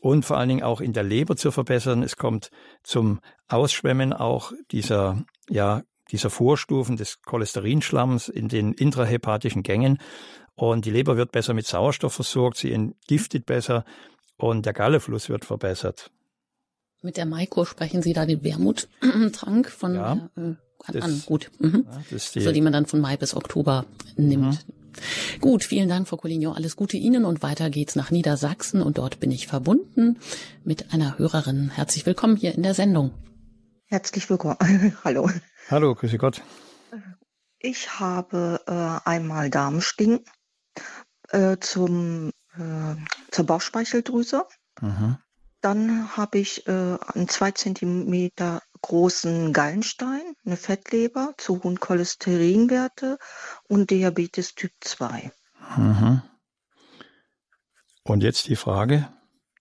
[0.00, 2.02] und vor allen Dingen auch in der Leber zu verbessern.
[2.02, 2.50] Es kommt
[2.82, 9.98] zum Ausschwemmen auch dieser, ja, dieser Vorstufen des Cholesterinschlamms in den intrahepatischen Gängen.
[10.54, 13.84] Und die Leber wird besser mit Sauerstoff versorgt, sie entgiftet besser
[14.36, 16.10] und der Gallefluss wird verbessert.
[17.02, 21.22] Mit der Maiko sprechen Sie da den Wermuttrank von ja, äh, an.
[21.26, 21.50] Gut.
[21.60, 21.86] Mhm.
[21.86, 24.66] Ja, die, also die man dann von Mai bis Oktober nimmt.
[24.66, 24.77] Mhm.
[25.40, 26.56] Gut, vielen Dank, Frau Collignon.
[26.56, 30.18] Alles Gute Ihnen und weiter geht's nach Niedersachsen und dort bin ich verbunden
[30.64, 31.70] mit einer Hörerin.
[31.70, 33.12] Herzlich willkommen hier in der Sendung.
[33.86, 34.56] Herzlich willkommen.
[35.04, 35.30] Hallo.
[35.70, 36.42] Hallo, grüße Gott.
[37.58, 40.24] Ich habe äh, einmal Darmstinken
[41.30, 42.94] äh, zum, äh,
[43.30, 44.46] zur Bauchspeicheldrüse.
[44.80, 45.18] Mhm.
[45.60, 53.18] Dann habe ich äh, einen zwei Zentimeter großen Gallenstein, eine Fettleber, zu hohen Cholesterinwerte
[53.68, 55.30] und Diabetes Typ 2.
[55.76, 56.22] Mhm.
[58.04, 59.08] Und jetzt die Frage?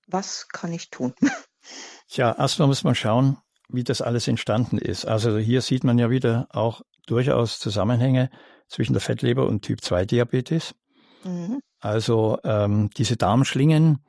[0.08, 1.14] Was kann ich tun?
[2.10, 3.38] Tja, erstmal muss man schauen,
[3.68, 5.06] wie das alles entstanden ist.
[5.06, 8.30] Also hier sieht man ja wieder auch durchaus Zusammenhänge
[8.70, 10.76] zwischen der Fettleber und Typ 2 Diabetes.
[11.24, 11.60] Mhm.
[11.80, 14.00] Also ähm, diese Darmschlingen,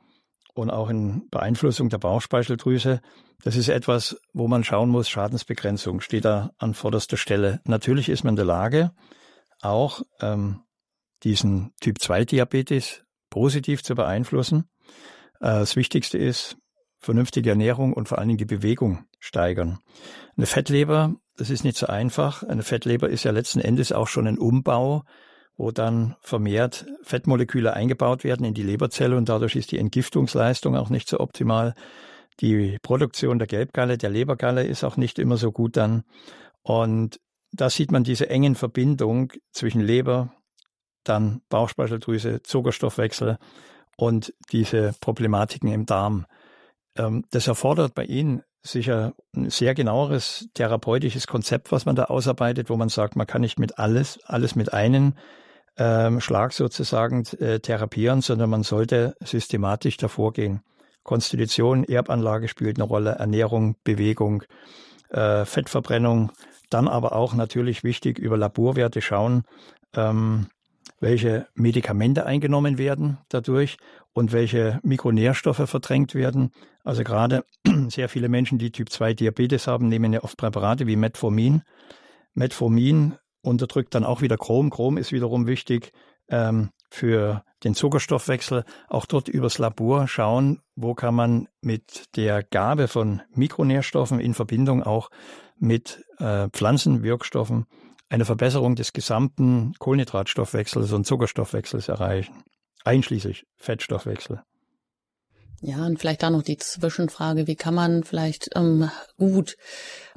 [0.53, 3.01] und auch in Beeinflussung der Bauchspeicheldrüse.
[3.43, 7.61] Das ist etwas, wo man schauen muss, Schadensbegrenzung steht da an vorderster Stelle.
[7.63, 8.91] Natürlich ist man in der Lage,
[9.61, 10.61] auch ähm,
[11.23, 14.69] diesen Typ-2-Diabetes positiv zu beeinflussen.
[15.39, 16.57] Äh, das Wichtigste ist,
[16.99, 19.79] vernünftige Ernährung und vor allen Dingen die Bewegung steigern.
[20.35, 22.43] Eine Fettleber, das ist nicht so einfach.
[22.43, 25.03] Eine Fettleber ist ja letzten Endes auch schon ein Umbau
[25.59, 30.89] wo dann vermehrt Fettmoleküle eingebaut werden in die Leberzelle und dadurch ist die Entgiftungsleistung auch
[30.89, 31.75] nicht so optimal.
[32.39, 36.03] Die Produktion der Gelbgalle, der Lebergalle ist auch nicht immer so gut dann.
[36.61, 37.19] Und
[37.51, 40.31] da sieht man diese engen Verbindung zwischen Leber,
[41.03, 43.37] dann Bauchspeicheldrüse, Zuckerstoffwechsel
[43.97, 46.25] und diese Problematiken im Darm.
[46.95, 52.69] Ähm, das erfordert bei Ihnen sicher ein sehr genaueres therapeutisches Konzept, was man da ausarbeitet,
[52.69, 55.15] wo man sagt, man kann nicht mit alles, alles mit einem
[55.79, 60.61] ähm, Schlag sozusagen äh, therapieren, sondern man sollte systematisch davor gehen.
[61.03, 64.43] Konstitution, Erbanlage spielt eine Rolle, Ernährung, Bewegung,
[65.09, 66.31] äh, Fettverbrennung,
[66.69, 69.43] dann aber auch natürlich wichtig über Laborwerte schauen,
[69.95, 70.47] ähm,
[70.99, 73.77] welche Medikamente eingenommen werden dadurch
[74.11, 76.51] und welche Mikronährstoffe verdrängt werden.
[76.83, 77.45] Also gerade
[77.87, 81.63] sehr viele Menschen, die Typ 2 Diabetes haben, nehmen ja oft Präparate wie Metformin.
[82.33, 83.15] Metformin
[83.49, 84.69] unterdrückt dann auch wieder Chrom.
[84.69, 85.91] Chrom ist wiederum wichtig
[86.29, 88.63] ähm, für den Zuckerstoffwechsel.
[88.87, 94.83] Auch dort übers Labor schauen, wo kann man mit der Gabe von Mikronährstoffen in Verbindung
[94.83, 95.09] auch
[95.57, 97.65] mit äh, Pflanzenwirkstoffen
[98.09, 102.43] eine Verbesserung des gesamten Kohlenhydratstoffwechsels und Zuckerstoffwechsels erreichen,
[102.83, 104.41] einschließlich Fettstoffwechsel.
[105.61, 109.57] Ja, und vielleicht da noch die Zwischenfrage, wie kann man vielleicht ähm, gut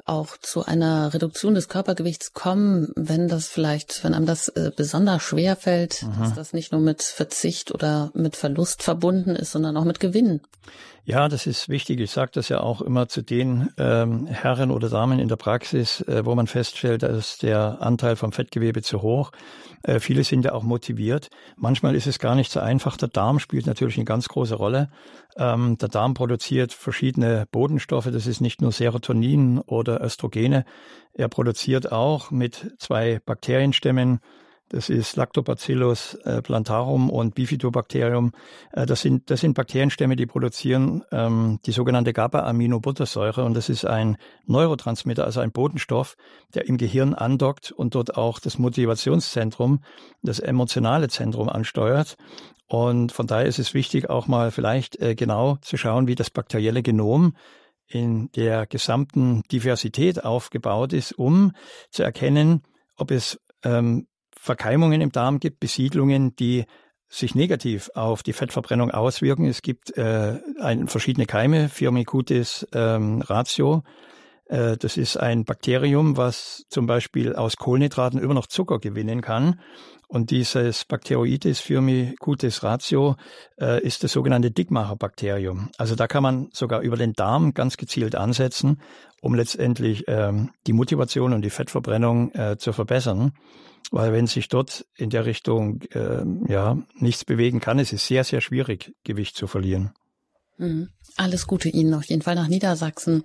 [0.05, 5.23] auch zu einer Reduktion des Körpergewichts kommen, wenn das vielleicht, wenn einem das äh, besonders
[5.23, 6.23] schwer fällt, Aha.
[6.23, 10.41] dass das nicht nur mit Verzicht oder mit Verlust verbunden ist, sondern auch mit Gewinn.
[11.05, 11.99] Ja, das ist wichtig.
[11.99, 15.99] Ich sage das ja auch immer zu den ähm, Herren oder Damen in der Praxis,
[16.01, 19.31] äh, wo man feststellt, dass der Anteil vom Fettgewebe zu hoch.
[19.83, 21.29] Äh, viele sind ja auch motiviert.
[21.57, 22.95] Manchmal ist es gar nicht so einfach.
[22.95, 24.89] Der Darm spielt natürlich eine ganz große Rolle.
[25.35, 28.09] Ähm, der Darm produziert verschiedene Bodenstoffe.
[28.09, 30.65] Das ist nicht nur Serotonin oder Östrogene.
[31.13, 34.19] Er produziert auch mit zwei Bakterienstämmen
[34.73, 38.31] das ist Lactobacillus äh, plantarum und Bifidobacterium.
[38.71, 43.43] Äh, das, sind, das sind Bakterienstämme, die produzieren ähm, die sogenannte GABA-Aminobuttersäure.
[43.43, 44.17] Und das ist ein
[44.47, 46.17] Neurotransmitter, also ein Botenstoff,
[46.55, 49.83] der im Gehirn andockt und dort auch das Motivationszentrum,
[50.23, 52.17] das emotionale Zentrum ansteuert.
[52.65, 56.31] Und von daher ist es wichtig, auch mal vielleicht äh, genau zu schauen, wie das
[56.31, 57.35] bakterielle Genom
[57.93, 61.51] in der gesamten Diversität aufgebaut ist, um
[61.91, 62.63] zu erkennen,
[62.97, 66.65] ob es ähm, Verkeimungen im Darm gibt, Besiedlungen, die
[67.07, 69.45] sich negativ auf die Fettverbrennung auswirken.
[69.45, 73.83] Es gibt äh, ein, verschiedene Keime, Firmicutes ähm, ratio.
[74.45, 79.59] Äh, das ist ein Bakterium, was zum Beispiel aus Kohlenhydraten immer noch Zucker gewinnen kann.
[80.07, 83.15] Und dieses Bacteroides Firmicutes ratio
[83.59, 85.71] äh, ist das sogenannte Dickmacherbakterium.
[85.77, 88.79] Also da kann man sogar über den Darm ganz gezielt ansetzen,
[89.21, 93.33] um letztendlich ähm, die Motivation und die Fettverbrennung äh, zu verbessern.
[93.89, 98.23] Weil wenn sich dort in der Richtung äh, ja nichts bewegen kann, ist es sehr,
[98.23, 99.93] sehr schwierig, Gewicht zu verlieren.
[100.57, 100.89] Mhm.
[101.15, 103.23] Alles Gute Ihnen auf jeden Fall nach Niedersachsen.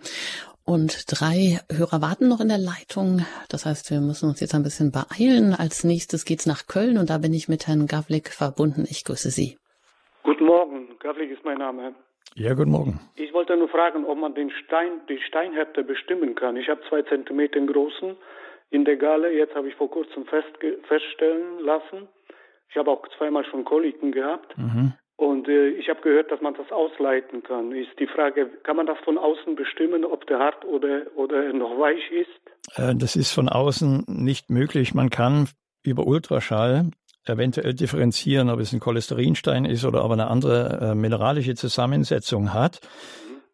[0.69, 3.25] Und drei Hörer warten noch in der Leitung.
[3.49, 5.57] Das heißt, wir müssen uns jetzt ein bisschen beeilen.
[5.59, 8.85] Als nächstes geht's nach Köln und da bin ich mit Herrn Gavlik verbunden.
[8.85, 9.57] Ich grüße Sie.
[10.25, 10.99] Guten Morgen.
[11.01, 11.95] Gavlik ist mein Name.
[12.35, 13.01] Ja, guten Morgen.
[13.17, 16.59] Ich wollte nur fragen, ob man den Stein, die Steinhärte bestimmen kann.
[16.59, 18.15] Ich habe zwei Zentimeter großen
[18.69, 19.33] in der Galle.
[19.33, 22.09] Jetzt habe ich vor kurzem feststellen lassen.
[22.69, 24.53] Ich habe auch zweimal schon Koliken gehabt.
[24.59, 24.93] Mhm.
[25.19, 27.73] Und äh, ich habe gehört, dass man das ausleiten kann.
[27.73, 31.77] Ist die Frage, kann man das von außen bestimmen, ob der hart oder, oder noch
[31.77, 32.79] weich ist?
[32.79, 34.95] Äh, das ist von außen nicht möglich.
[34.95, 35.49] Man kann
[35.83, 36.93] über Ultraschall
[37.25, 42.81] eventuell differenzieren, ob es ein Cholesterinstein ist oder aber eine andere äh, mineralische Zusammensetzung hat.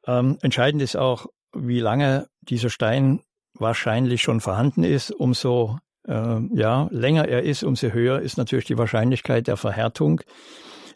[0.06, 3.20] Ähm, entscheidend ist auch, wie lange dieser Stein
[3.54, 8.76] wahrscheinlich schon vorhanden ist, umso äh, ja, länger er ist, umso höher ist natürlich die
[8.76, 10.20] Wahrscheinlichkeit der Verhärtung.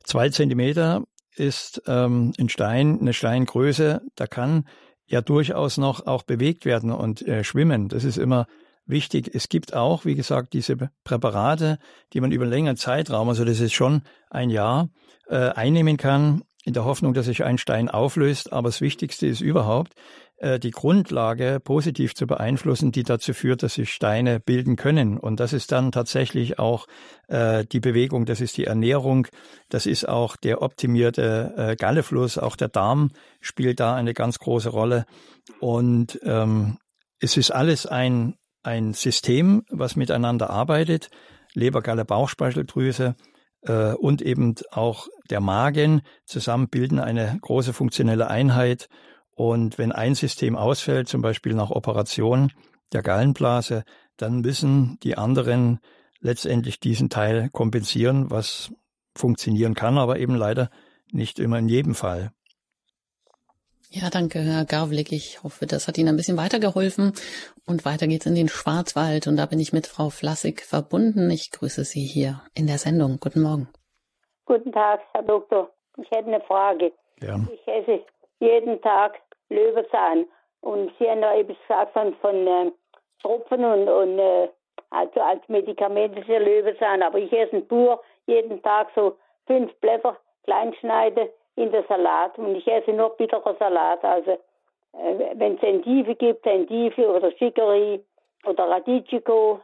[0.08, 1.04] Zwei Zentimeter
[1.36, 4.66] ist ähm, ein Stein, eine Steingröße, da kann
[5.04, 7.90] ja durchaus noch auch bewegt werden und äh, schwimmen.
[7.90, 8.46] Das ist immer
[8.86, 9.30] wichtig.
[9.34, 11.78] Es gibt auch, wie gesagt, diese Präparate,
[12.14, 14.00] die man über einen längeren Zeitraum, also das ist schon
[14.30, 14.88] ein Jahr,
[15.28, 18.50] äh, einnehmen kann, in der Hoffnung, dass sich ein Stein auflöst.
[18.50, 19.92] Aber das Wichtigste ist überhaupt,
[20.40, 25.18] die Grundlage positiv zu beeinflussen, die dazu führt, dass sich Steine bilden können.
[25.18, 26.86] Und das ist dann tatsächlich auch
[27.26, 29.26] äh, die Bewegung, das ist die Ernährung,
[29.68, 33.10] das ist auch der optimierte äh, Gallefluss, auch der Darm
[33.40, 35.06] spielt da eine ganz große Rolle.
[35.60, 36.78] Und ähm,
[37.20, 41.10] es ist alles ein, ein System, was miteinander arbeitet.
[41.54, 43.16] Leber, Galle, Bauchspeicheldrüse
[43.62, 48.88] äh, und eben auch der Magen zusammen bilden eine große funktionelle Einheit.
[49.38, 52.50] Und wenn ein System ausfällt, zum Beispiel nach Operation
[52.92, 53.84] der Gallenblase,
[54.16, 55.78] dann müssen die anderen
[56.18, 58.72] letztendlich diesen Teil kompensieren, was
[59.16, 60.70] funktionieren kann, aber eben leider
[61.12, 62.32] nicht immer in jedem Fall.
[63.90, 65.12] Ja, danke, Herr Garwlick.
[65.12, 67.12] Ich hoffe, das hat Ihnen ein bisschen weitergeholfen.
[67.64, 69.28] Und weiter geht's in den Schwarzwald.
[69.28, 71.30] Und da bin ich mit Frau Flassig verbunden.
[71.30, 73.18] Ich grüße Sie hier in der Sendung.
[73.20, 73.68] Guten Morgen.
[74.46, 75.70] Guten Tag, Herr Doktor.
[75.96, 76.90] Ich hätte eine Frage.
[77.22, 77.38] Ja.
[77.52, 78.04] Ich esse
[78.40, 79.14] jeden Tag
[79.50, 80.26] Löwenzahn.
[80.60, 82.72] Und Sie haben ja eben gesagt von, von äh,
[83.22, 84.48] Tropfen und, und äh,
[84.90, 87.02] also als medikamentischer Löwenzahn.
[87.02, 92.54] Aber ich esse pur jeden Tag so fünf Blätter klein schneide in der Salat und
[92.54, 94.04] ich esse nur bitterer Salat.
[94.04, 98.02] Also äh, wenn es Endive gibt, Endive oder Chicory
[98.46, 99.60] oder Radicchio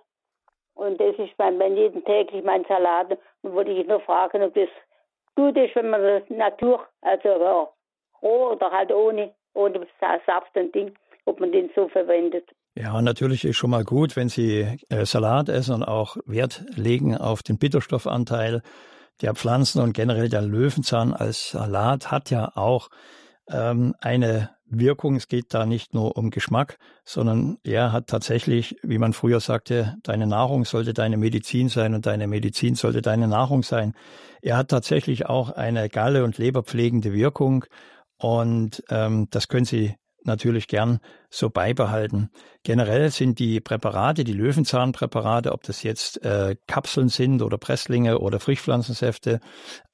[0.74, 3.16] und das ist mein, mein jeden täglich mein Salat.
[3.43, 4.68] Und wollte ich nur fragen, ob das
[5.37, 7.68] gut ist, wenn man das Natur, also ja,
[8.22, 10.94] roh oder halt ohne, ohne Saft und Ding,
[11.24, 12.44] ob man den so verwendet.
[12.76, 17.16] Ja, natürlich ist schon mal gut, wenn Sie äh, Salat essen und auch Wert legen
[17.16, 18.62] auf den Bitterstoffanteil
[19.22, 22.88] der Pflanzen und generell der Löwenzahn als Salat hat ja auch
[23.48, 25.16] ähm, eine Wirkung.
[25.16, 29.96] Es geht da nicht nur um Geschmack, sondern er hat tatsächlich, wie man früher sagte,
[30.02, 33.94] deine Nahrung sollte deine Medizin sein und deine Medizin sollte deine Nahrung sein.
[34.42, 37.66] Er hat tatsächlich auch eine Galle- und Leberpflegende Wirkung
[38.25, 40.99] und ähm, das können Sie natürlich gern
[41.29, 42.31] so beibehalten.
[42.62, 48.41] Generell sind die Präparate, die Löwenzahnpräparate, ob das jetzt äh, Kapseln sind oder Presslinge oder
[48.41, 49.41] Frischpflanzensäfte,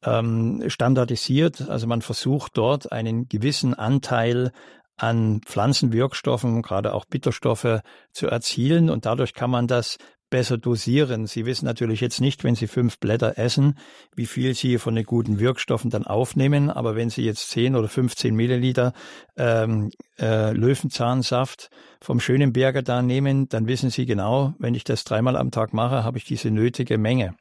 [0.05, 1.69] ähm, standardisiert.
[1.69, 4.53] Also man versucht dort einen gewissen Anteil
[4.97, 7.81] an Pflanzenwirkstoffen, gerade auch Bitterstoffe,
[8.13, 8.91] zu erzielen.
[8.91, 9.99] Und dadurch kann man das
[10.31, 11.27] besser dosieren.
[11.27, 13.77] Sie wissen natürlich jetzt nicht, wenn Sie fünf Blätter essen,
[14.15, 16.71] wie viel Sie von den guten Wirkstoffen dann aufnehmen.
[16.71, 18.93] Aber wenn Sie jetzt 10 oder 15 Milliliter
[19.37, 21.71] ähm, äh, Löwenzahnsaft
[22.01, 26.05] vom Schönenberger da nehmen, dann wissen Sie genau, wenn ich das dreimal am Tag mache,
[26.05, 27.35] habe ich diese nötige Menge.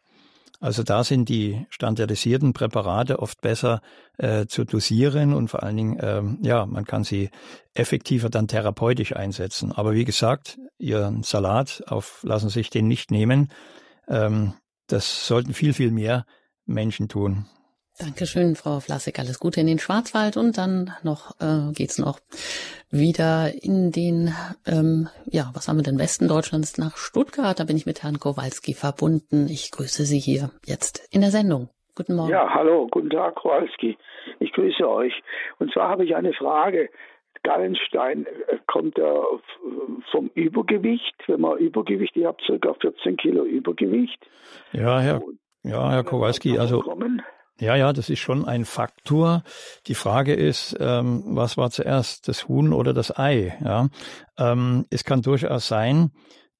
[0.59, 3.81] Also da sind die standardisierten Präparate oft besser
[4.17, 7.29] äh, zu dosieren und vor allen Dingen, ähm, ja, man kann sie
[7.73, 9.71] effektiver dann therapeutisch einsetzen.
[9.71, 13.51] Aber wie gesagt, Ihren Salat auf, lassen sich den nicht nehmen.
[14.09, 14.53] Ähm,
[14.87, 16.25] das sollten viel, viel mehr
[16.65, 17.45] Menschen tun.
[17.99, 19.19] Dankeschön, Frau Flassig.
[19.19, 22.19] Alles Gute in den Schwarzwald und dann noch äh, geht's noch
[22.89, 24.33] wieder in den,
[24.65, 27.59] ähm, ja, was haben wir denn Westen Deutschlands nach Stuttgart.
[27.59, 29.47] Da bin ich mit Herrn Kowalski verbunden.
[29.49, 31.67] Ich grüße Sie hier jetzt in der Sendung.
[31.93, 32.31] Guten Morgen.
[32.31, 33.97] Ja, hallo, guten Tag, Kowalski.
[34.39, 35.13] Ich grüße euch.
[35.57, 36.89] Und zwar habe ich eine Frage.
[37.43, 39.23] Gallenstein äh, kommt er
[40.11, 44.25] vom Übergewicht, wenn man Übergewicht, ich habe circa 14 Kilo Übergewicht.
[44.71, 45.21] Ja, Herr,
[45.63, 46.81] ja, Herr Kowalski, also.
[47.59, 49.43] Ja, ja, das ist schon ein Faktor.
[49.87, 53.57] Die Frage ist, ähm, was war zuerst, das Huhn oder das Ei?
[53.61, 53.89] Ja,
[54.37, 56.11] ähm, es kann durchaus sein,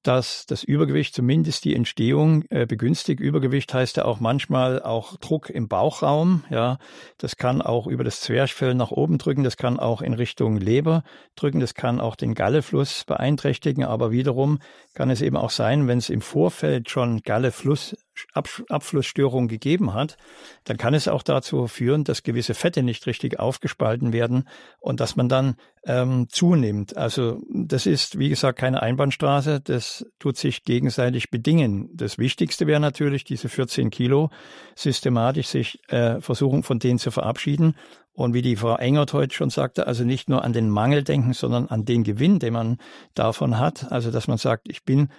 [0.04, 3.20] dass das Übergewicht zumindest die Entstehung äh, begünstigt.
[3.22, 6.44] Übergewicht heißt ja auch manchmal auch Druck im Bauchraum.
[6.50, 6.80] Ja,
[7.18, 9.44] das kann auch über das Zwerchfell nach oben drücken.
[9.44, 11.04] Das kann auch in Richtung Leber
[11.36, 11.60] drücken.
[11.60, 13.84] Das kann auch den Gallefluss beeinträchtigen.
[13.84, 14.60] Aber wiederum
[14.96, 17.96] kann es eben auch sein, wenn es im Vorfeld schon Gallefluss
[18.34, 20.18] Abflussstörung gegeben hat,
[20.64, 24.48] dann kann es auch dazu führen, dass gewisse Fette nicht richtig aufgespalten werden
[24.80, 25.56] und dass man dann
[25.86, 26.98] ähm, zunimmt.
[26.98, 29.62] Also das ist, wie gesagt, keine Einbahnstraße.
[29.62, 31.90] Das tut sich gegenseitig bedingen.
[31.94, 34.30] Das Wichtigste wäre natürlich, diese 14 Kilo
[34.76, 37.76] systematisch sich äh, versuchen, von denen zu verabschieden.
[38.14, 41.32] Und wie die Frau Engert heute schon sagte, also nicht nur an den Mangel denken,
[41.32, 42.78] sondern an den Gewinn, den man
[43.14, 43.92] davon hat.
[43.94, 45.10] Also dass man sagt, ich bin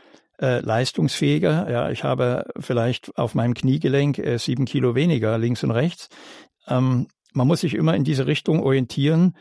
[0.41, 1.71] äh, leistungsfähiger.
[1.71, 6.09] Ja, ich habe vielleicht auf meinem Kniegelenk äh, sieben Kilo weniger links und rechts.
[6.67, 9.35] Ähm, man muss sich immer in diese Richtung orientieren,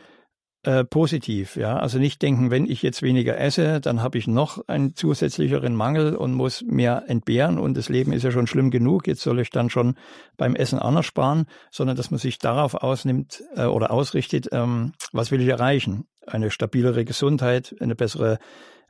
[0.62, 1.56] äh, positiv.
[1.56, 5.74] Ja, also nicht denken, wenn ich jetzt weniger esse, dann habe ich noch einen zusätzlicheren
[5.74, 9.06] Mangel und muss mehr entbehren und das Leben ist ja schon schlimm genug.
[9.06, 9.94] Jetzt soll ich dann schon
[10.36, 15.30] beim Essen anders sparen, sondern dass man sich darauf ausnimmt äh, oder ausrichtet, ähm, was
[15.30, 16.04] will ich erreichen?
[16.26, 18.38] Eine stabilere Gesundheit, eine bessere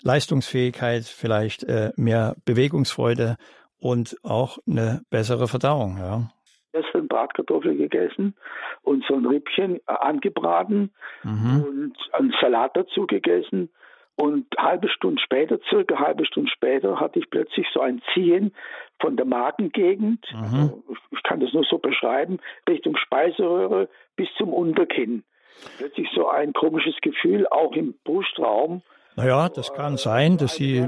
[0.02, 3.36] Leistungsfähigkeit, vielleicht äh, mehr Bewegungsfreude
[3.78, 5.98] und auch eine bessere Verdauung.
[5.98, 6.30] Ja.
[6.72, 8.36] Gestern Bratkartoffel gegessen
[8.82, 10.92] und so ein Rippchen äh, angebraten
[11.22, 11.64] mhm.
[11.64, 13.70] und einen Salat dazu gegessen.
[14.16, 18.54] Und halbe Stunde später, circa halbe Stunde später, hatte ich plötzlich so ein Ziehen
[19.00, 20.26] von der Magengegend.
[20.34, 20.42] Mhm.
[20.42, 22.38] Also ich kann das nur so beschreiben,
[22.68, 25.24] Richtung Speiseröhre bis zum Unterkinn.
[25.78, 28.82] Plötzlich so ein komisches Gefühl, auch im Brustraum.
[29.20, 30.86] Naja, das kann sein, dass Sie.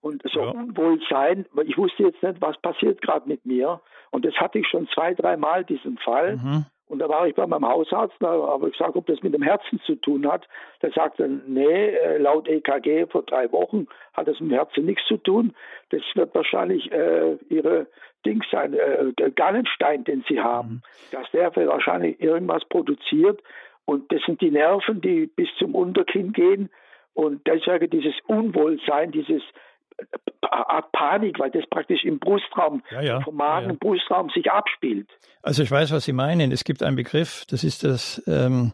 [0.00, 0.50] Und so ja.
[0.50, 3.80] Unwohlsein, weil ich wusste jetzt nicht, was passiert gerade mit mir.
[4.10, 6.36] Und das hatte ich schon zwei, dreimal, diesen Fall.
[6.36, 6.66] Mhm.
[6.88, 9.42] Und da war ich bei meinem Hausarzt, da habe ich gesagt, ob das mit dem
[9.42, 10.46] Herzen zu tun hat.
[10.82, 15.04] Der sagte, nee, äh, laut EKG vor drei Wochen hat das mit dem Herzen nichts
[15.08, 15.54] zu tun.
[15.90, 17.88] Das wird wahrscheinlich äh, Ihre
[18.24, 20.82] Dings sein, äh, der Gallenstein, den Sie haben, mhm.
[21.10, 23.42] dass der wahrscheinlich irgendwas produziert,
[23.84, 26.70] Und das sind die Nerven, die bis zum Unterkinn gehen.
[27.16, 29.42] Und deswegen dieses Unwohlsein, dieses
[30.52, 33.20] Art Panik, weil das praktisch im Brustraum, ja, ja.
[33.20, 35.08] vom Magen im Brustraum sich abspielt.
[35.42, 36.50] Also ich weiß, was Sie meinen.
[36.50, 38.72] Es gibt einen Begriff, das ist das ähm,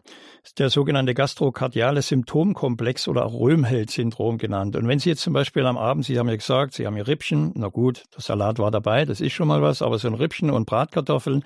[0.57, 4.75] der sogenannte gastrokardiale Symptomkomplex oder auch Röhmheld-Syndrom genannt.
[4.75, 7.07] Und wenn Sie jetzt zum Beispiel am Abend, Sie haben ja gesagt, Sie haben Ihr
[7.07, 10.15] Rippchen, na gut, der Salat war dabei, das ist schon mal was, aber so ein
[10.15, 11.45] Rippchen und Bratkartoffeln,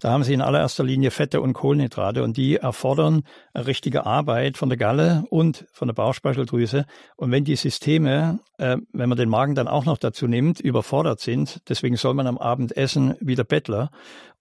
[0.00, 3.22] da haben Sie in allererster Linie Fette und Kohlenhydrate und die erfordern
[3.54, 6.86] eine richtige Arbeit von der Galle und von der Bauchspeicheldrüse.
[7.16, 11.20] Und wenn die Systeme, äh, wenn man den Magen dann auch noch dazu nimmt, überfordert
[11.20, 13.90] sind, deswegen soll man am Abend essen wie der Bettler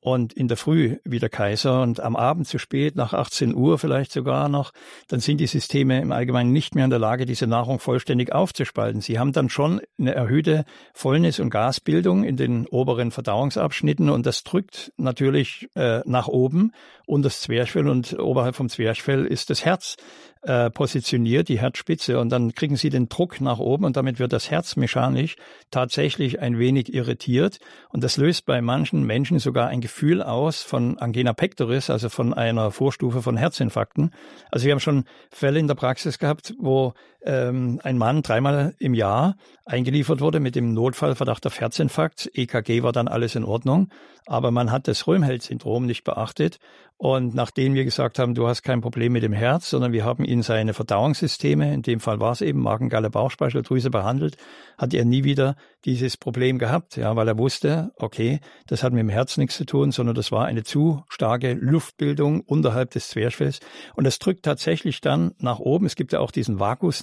[0.02, 4.12] und in der Früh wieder Kaiser und am Abend zu spät, nach 18 Uhr vielleicht
[4.12, 4.72] sogar noch,
[5.08, 9.02] dann sind die Systeme im Allgemeinen nicht mehr in der Lage, diese Nahrung vollständig aufzuspalten.
[9.02, 14.44] Sie haben dann schon eine erhöhte Fäulnis- und Gasbildung in den oberen Verdauungsabschnitten und das
[14.44, 16.72] drückt natürlich äh, nach oben
[17.06, 19.98] und das Zwerchfell und oberhalb vom Zwerchfell ist das Herz
[20.44, 24.34] äh, positioniert, die Herzspitze, und dann kriegen sie den Druck nach oben und damit wird
[24.34, 25.36] das Herz mechanisch
[25.70, 27.60] tatsächlich ein wenig irritiert.
[27.90, 32.34] Und das löst bei manchen Menschen sogar ein Gefühl aus von Angina pectoris, also von
[32.34, 34.14] einer Vorstufe von Herzinfarkten.
[34.50, 36.94] Also wir haben schon Fälle in der Praxis gehabt, wo
[37.26, 42.30] ähm, ein Mann dreimal im Jahr eingeliefert wurde mit dem Notfallverdacht auf Herzinfarkt.
[42.34, 43.90] EKG war dann alles in Ordnung,
[44.26, 46.60] aber man hat das Röhmheld-Syndrom nicht beachtet.
[47.02, 50.24] Und nachdem wir gesagt haben, du hast kein Problem mit dem Herz, sondern wir haben
[50.24, 54.38] ihn seine Verdauungssysteme, in dem Fall war es eben Magengalle, Bauchspeicheldrüse behandelt,
[54.78, 59.00] hat er nie wieder dieses Problem gehabt, ja, weil er wusste, okay, das hat mit
[59.00, 63.62] dem Herz nichts zu tun, sondern das war eine zu starke Luftbildung unterhalb des Zwerchfells.
[63.96, 65.88] Und das drückt tatsächlich dann nach oben.
[65.88, 66.60] Es gibt ja auch diesen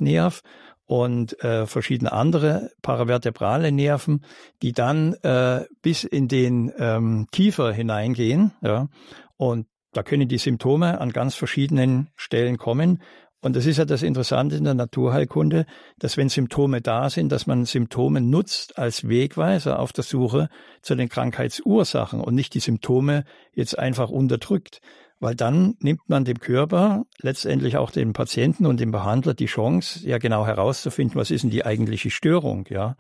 [0.09, 0.43] Vagusnerv
[0.87, 4.25] und äh, verschiedene andere paravertebrale Nerven,
[4.63, 8.53] die dann äh, bis in den ähm, Kiefer hineingehen.
[8.63, 8.89] Ja,
[9.37, 13.03] und da können die Symptome an ganz verschiedenen Stellen kommen.
[13.41, 15.65] Und das ist ja das Interessante in der Naturheilkunde,
[15.99, 20.49] dass wenn Symptome da sind, dass man Symptome nutzt als Wegweiser auf der Suche
[20.83, 24.81] zu den Krankheitsursachen und nicht die Symptome jetzt einfach unterdrückt.
[25.21, 30.07] Weil dann nimmt man dem Körper, letztendlich auch dem Patienten und dem Behandler die Chance,
[30.07, 32.97] ja genau herauszufinden, was ist denn die eigentliche Störung, ja.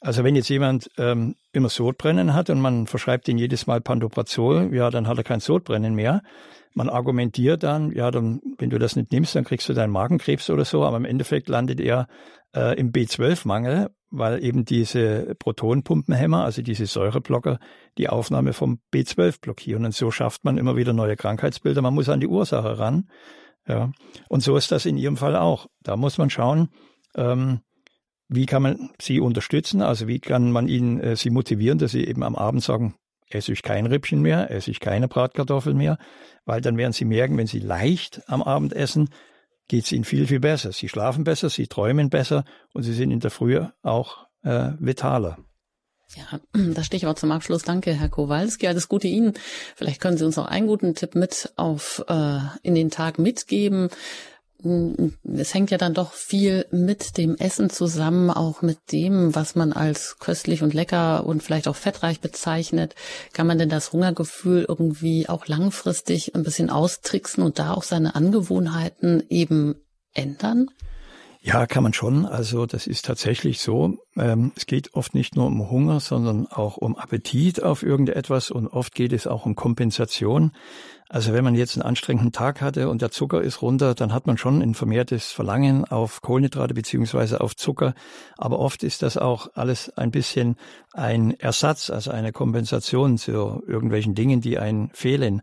[0.00, 4.70] Also wenn jetzt jemand ähm, immer Sodbrennen hat und man verschreibt ihn jedes Mal Pantoprazol,
[4.72, 6.22] ja, dann hat er kein Sodbrennen mehr.
[6.74, 10.50] Man argumentiert dann, ja, dann, wenn du das nicht nimmst, dann kriegst du deinen Magenkrebs
[10.50, 12.06] oder so, aber im Endeffekt landet er
[12.54, 13.88] äh, im B12-Mangel,
[14.18, 17.58] weil eben diese Protonpumpenhämmer, also diese Säureblocker,
[17.98, 19.84] die Aufnahme vom B12 blockieren.
[19.84, 21.82] Und so schafft man immer wieder neue Krankheitsbilder.
[21.82, 23.08] Man muss an die Ursache ran.
[23.66, 23.90] Ja.
[24.28, 25.66] Und so ist das in Ihrem Fall auch.
[25.82, 26.68] Da muss man schauen,
[27.16, 27.60] ähm,
[28.28, 29.82] wie kann man sie unterstützen?
[29.82, 32.94] Also wie kann man ihnen äh, sie motivieren, dass sie eben am Abend sagen,
[33.30, 35.98] esse ich kein Rippchen mehr, esse ich keine Bratkartoffeln mehr,
[36.44, 39.10] weil dann werden sie merken, wenn sie leicht am Abend essen,
[39.68, 40.72] geht es ihnen viel, viel besser.
[40.72, 45.38] Sie schlafen besser, sie träumen besser und sie sind in der Früh auch äh, vitaler.
[46.14, 46.40] Ja,
[46.74, 47.62] das Stichwort zum Abschluss.
[47.62, 48.68] Danke, Herr Kowalski.
[48.68, 49.34] Alles Gute Ihnen.
[49.74, 53.88] Vielleicht können Sie uns noch einen guten Tipp mit auf äh, in den Tag mitgeben
[54.62, 59.72] es hängt ja dann doch viel mit dem Essen zusammen, auch mit dem, was man
[59.72, 62.94] als köstlich und lecker und vielleicht auch fettreich bezeichnet.
[63.32, 68.14] Kann man denn das Hungergefühl irgendwie auch langfristig ein bisschen austricksen und da auch seine
[68.14, 69.76] Angewohnheiten eben
[70.14, 70.68] ändern?
[71.46, 72.26] Ja, kann man schon.
[72.26, 73.98] Also das ist tatsächlich so.
[74.16, 78.66] Ähm, es geht oft nicht nur um Hunger, sondern auch um Appetit auf irgendetwas und
[78.66, 80.50] oft geht es auch um Kompensation.
[81.08, 84.26] Also wenn man jetzt einen anstrengenden Tag hatte und der Zucker ist runter, dann hat
[84.26, 87.94] man schon ein vermehrtes Verlangen auf Kohlenhydrate beziehungsweise auf Zucker.
[88.36, 90.56] Aber oft ist das auch alles ein bisschen
[90.92, 95.42] ein Ersatz, also eine Kompensation zu irgendwelchen Dingen, die einen fehlen.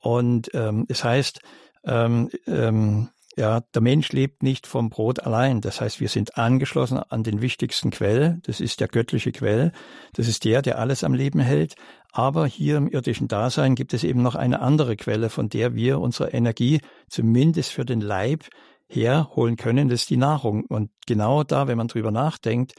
[0.00, 1.40] Und ähm, es heißt,
[1.84, 5.60] ähm, ähm, ja, der Mensch lebt nicht vom Brot allein.
[5.60, 8.40] Das heißt, wir sind angeschlossen an den wichtigsten Quell.
[8.44, 9.72] Das ist der göttliche Quell.
[10.12, 11.74] Das ist der, der alles am Leben hält.
[12.12, 16.00] Aber hier im irdischen Dasein gibt es eben noch eine andere Quelle, von der wir
[16.00, 18.44] unsere Energie zumindest für den Leib
[18.86, 19.88] herholen können.
[19.88, 20.64] Das ist die Nahrung.
[20.66, 22.74] Und genau da, wenn man drüber nachdenkt,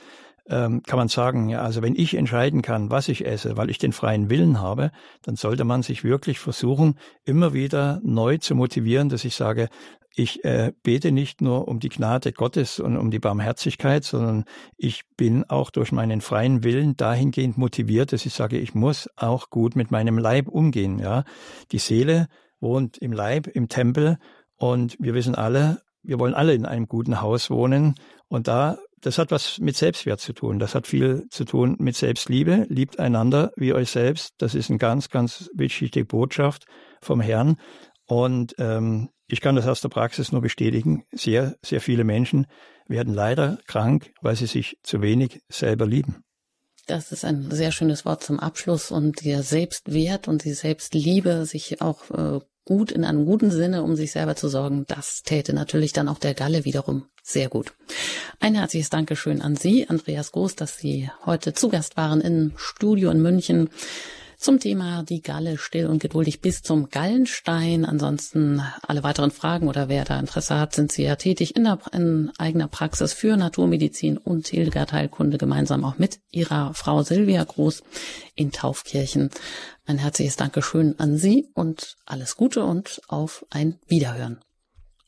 [0.47, 3.79] ähm, kann man sagen, ja, also wenn ich entscheiden kann, was ich esse, weil ich
[3.79, 4.91] den freien Willen habe,
[5.23, 9.69] dann sollte man sich wirklich versuchen, immer wieder neu zu motivieren, dass ich sage,
[10.15, 14.45] ich äh, bete nicht nur um die Gnade Gottes und um die Barmherzigkeit, sondern
[14.77, 19.49] ich bin auch durch meinen freien Willen dahingehend motiviert, dass ich sage, ich muss auch
[19.49, 20.99] gut mit meinem Leib umgehen.
[20.99, 21.23] Ja,
[21.71, 22.27] die Seele
[22.59, 24.17] wohnt im Leib, im Tempel,
[24.57, 27.95] und wir wissen alle, wir wollen alle in einem guten Haus wohnen.
[28.27, 30.59] Und da, das hat was mit Selbstwert zu tun.
[30.59, 32.65] Das hat viel zu tun mit Selbstliebe.
[32.69, 34.33] Liebt einander wie euch selbst.
[34.37, 36.65] Das ist eine ganz, ganz wichtige Botschaft
[37.01, 37.57] vom Herrn.
[38.07, 41.05] Und ähm, ich kann das aus der Praxis nur bestätigen.
[41.11, 42.47] Sehr, sehr viele Menschen
[42.87, 46.23] werden leider krank, weil sie sich zu wenig selber lieben.
[46.87, 51.81] Das ist ein sehr schönes Wort zum Abschluss und der Selbstwert und die Selbstliebe, sich
[51.81, 55.93] auch äh, gut in einem guten Sinne um sich selber zu sorgen, das täte natürlich
[55.93, 57.73] dann auch der Galle wiederum sehr gut.
[58.39, 63.09] Ein herzliches Dankeschön an Sie, Andreas Groß, dass Sie heute zu Gast waren im Studio
[63.09, 63.69] in München
[64.37, 67.85] zum Thema die Galle still und geduldig bis zum Gallenstein.
[67.85, 71.79] Ansonsten alle weiteren Fragen oder wer da Interesse hat, sind Sie ja tätig in, der,
[71.93, 74.93] in eigener Praxis für Naturmedizin und Hildegard
[75.37, 77.83] gemeinsam auch mit Ihrer Frau Silvia Groß
[78.35, 79.29] in Taufkirchen.
[79.85, 84.39] Ein herzliches Dankeschön an Sie und alles Gute und auf ein Wiederhören.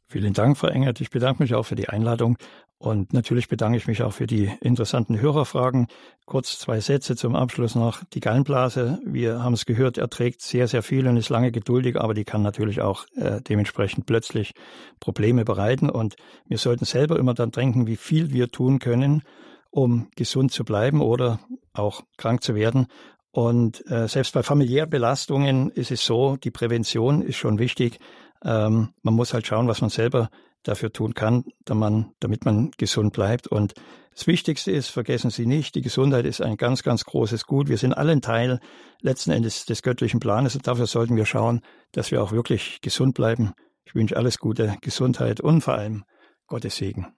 [0.10, 1.02] Vielen Dank, Frau Engert.
[1.02, 2.38] Ich bedanke mich auch für die Einladung
[2.80, 5.88] und natürlich bedanke ich mich auch für die interessanten Hörerfragen.
[6.26, 8.04] Kurz zwei Sätze zum Abschluss noch.
[8.14, 12.14] Die Gallenblase, wir haben es gehört, erträgt sehr, sehr viel und ist lange geduldig, aber
[12.14, 14.54] die kann natürlich auch äh, dementsprechend plötzlich
[15.00, 15.90] Probleme bereiten.
[15.90, 19.24] Und wir sollten selber immer dann denken, wie viel wir tun können,
[19.72, 21.40] um gesund zu bleiben oder
[21.74, 22.88] auch krank zu werden.
[23.32, 28.00] Und äh, selbst bei familiären Belastungen ist es so, die Prävention ist schon wichtig.
[28.44, 30.30] Ähm, man muss halt schauen, was man selber
[30.64, 33.48] dafür tun kann, damit man gesund bleibt.
[33.48, 33.74] Und
[34.14, 37.70] das Wichtigste ist, vergessen Sie nicht, die Gesundheit ist ein ganz, ganz großes Gut.
[37.70, 38.60] Wir sind alle ein Teil
[39.02, 43.14] letzten Endes des göttlichen Planes und dafür sollten wir schauen, dass wir auch wirklich gesund
[43.14, 43.54] bleiben.
[43.86, 46.04] Ich wünsche alles Gute, Gesundheit und vor allem
[46.48, 47.17] Gottes Segen.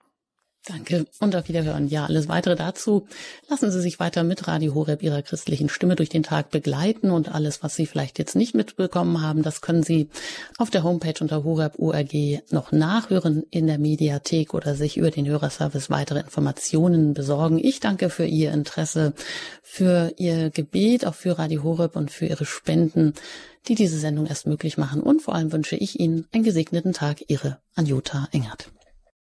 [0.70, 1.88] Danke und auf Wiederhören.
[1.88, 3.07] Ja, alles weitere dazu.
[3.47, 7.34] Lassen Sie sich weiter mit Radio Horeb Ihrer christlichen Stimme durch den Tag begleiten und
[7.34, 10.09] alles, was Sie vielleicht jetzt nicht mitbekommen haben, das können Sie
[10.59, 12.13] auf der Homepage unter horeb.org
[12.51, 17.57] noch nachhören in der Mediathek oder sich über den Hörerservice weitere Informationen besorgen.
[17.57, 19.13] Ich danke für Ihr Interesse,
[19.63, 23.15] für Ihr Gebet, auch für Radio Horeb und für Ihre Spenden,
[23.67, 25.01] die diese Sendung erst möglich machen.
[25.01, 27.24] Und vor allem wünsche ich Ihnen einen gesegneten Tag.
[27.28, 28.70] Ihre Anjuta Engert.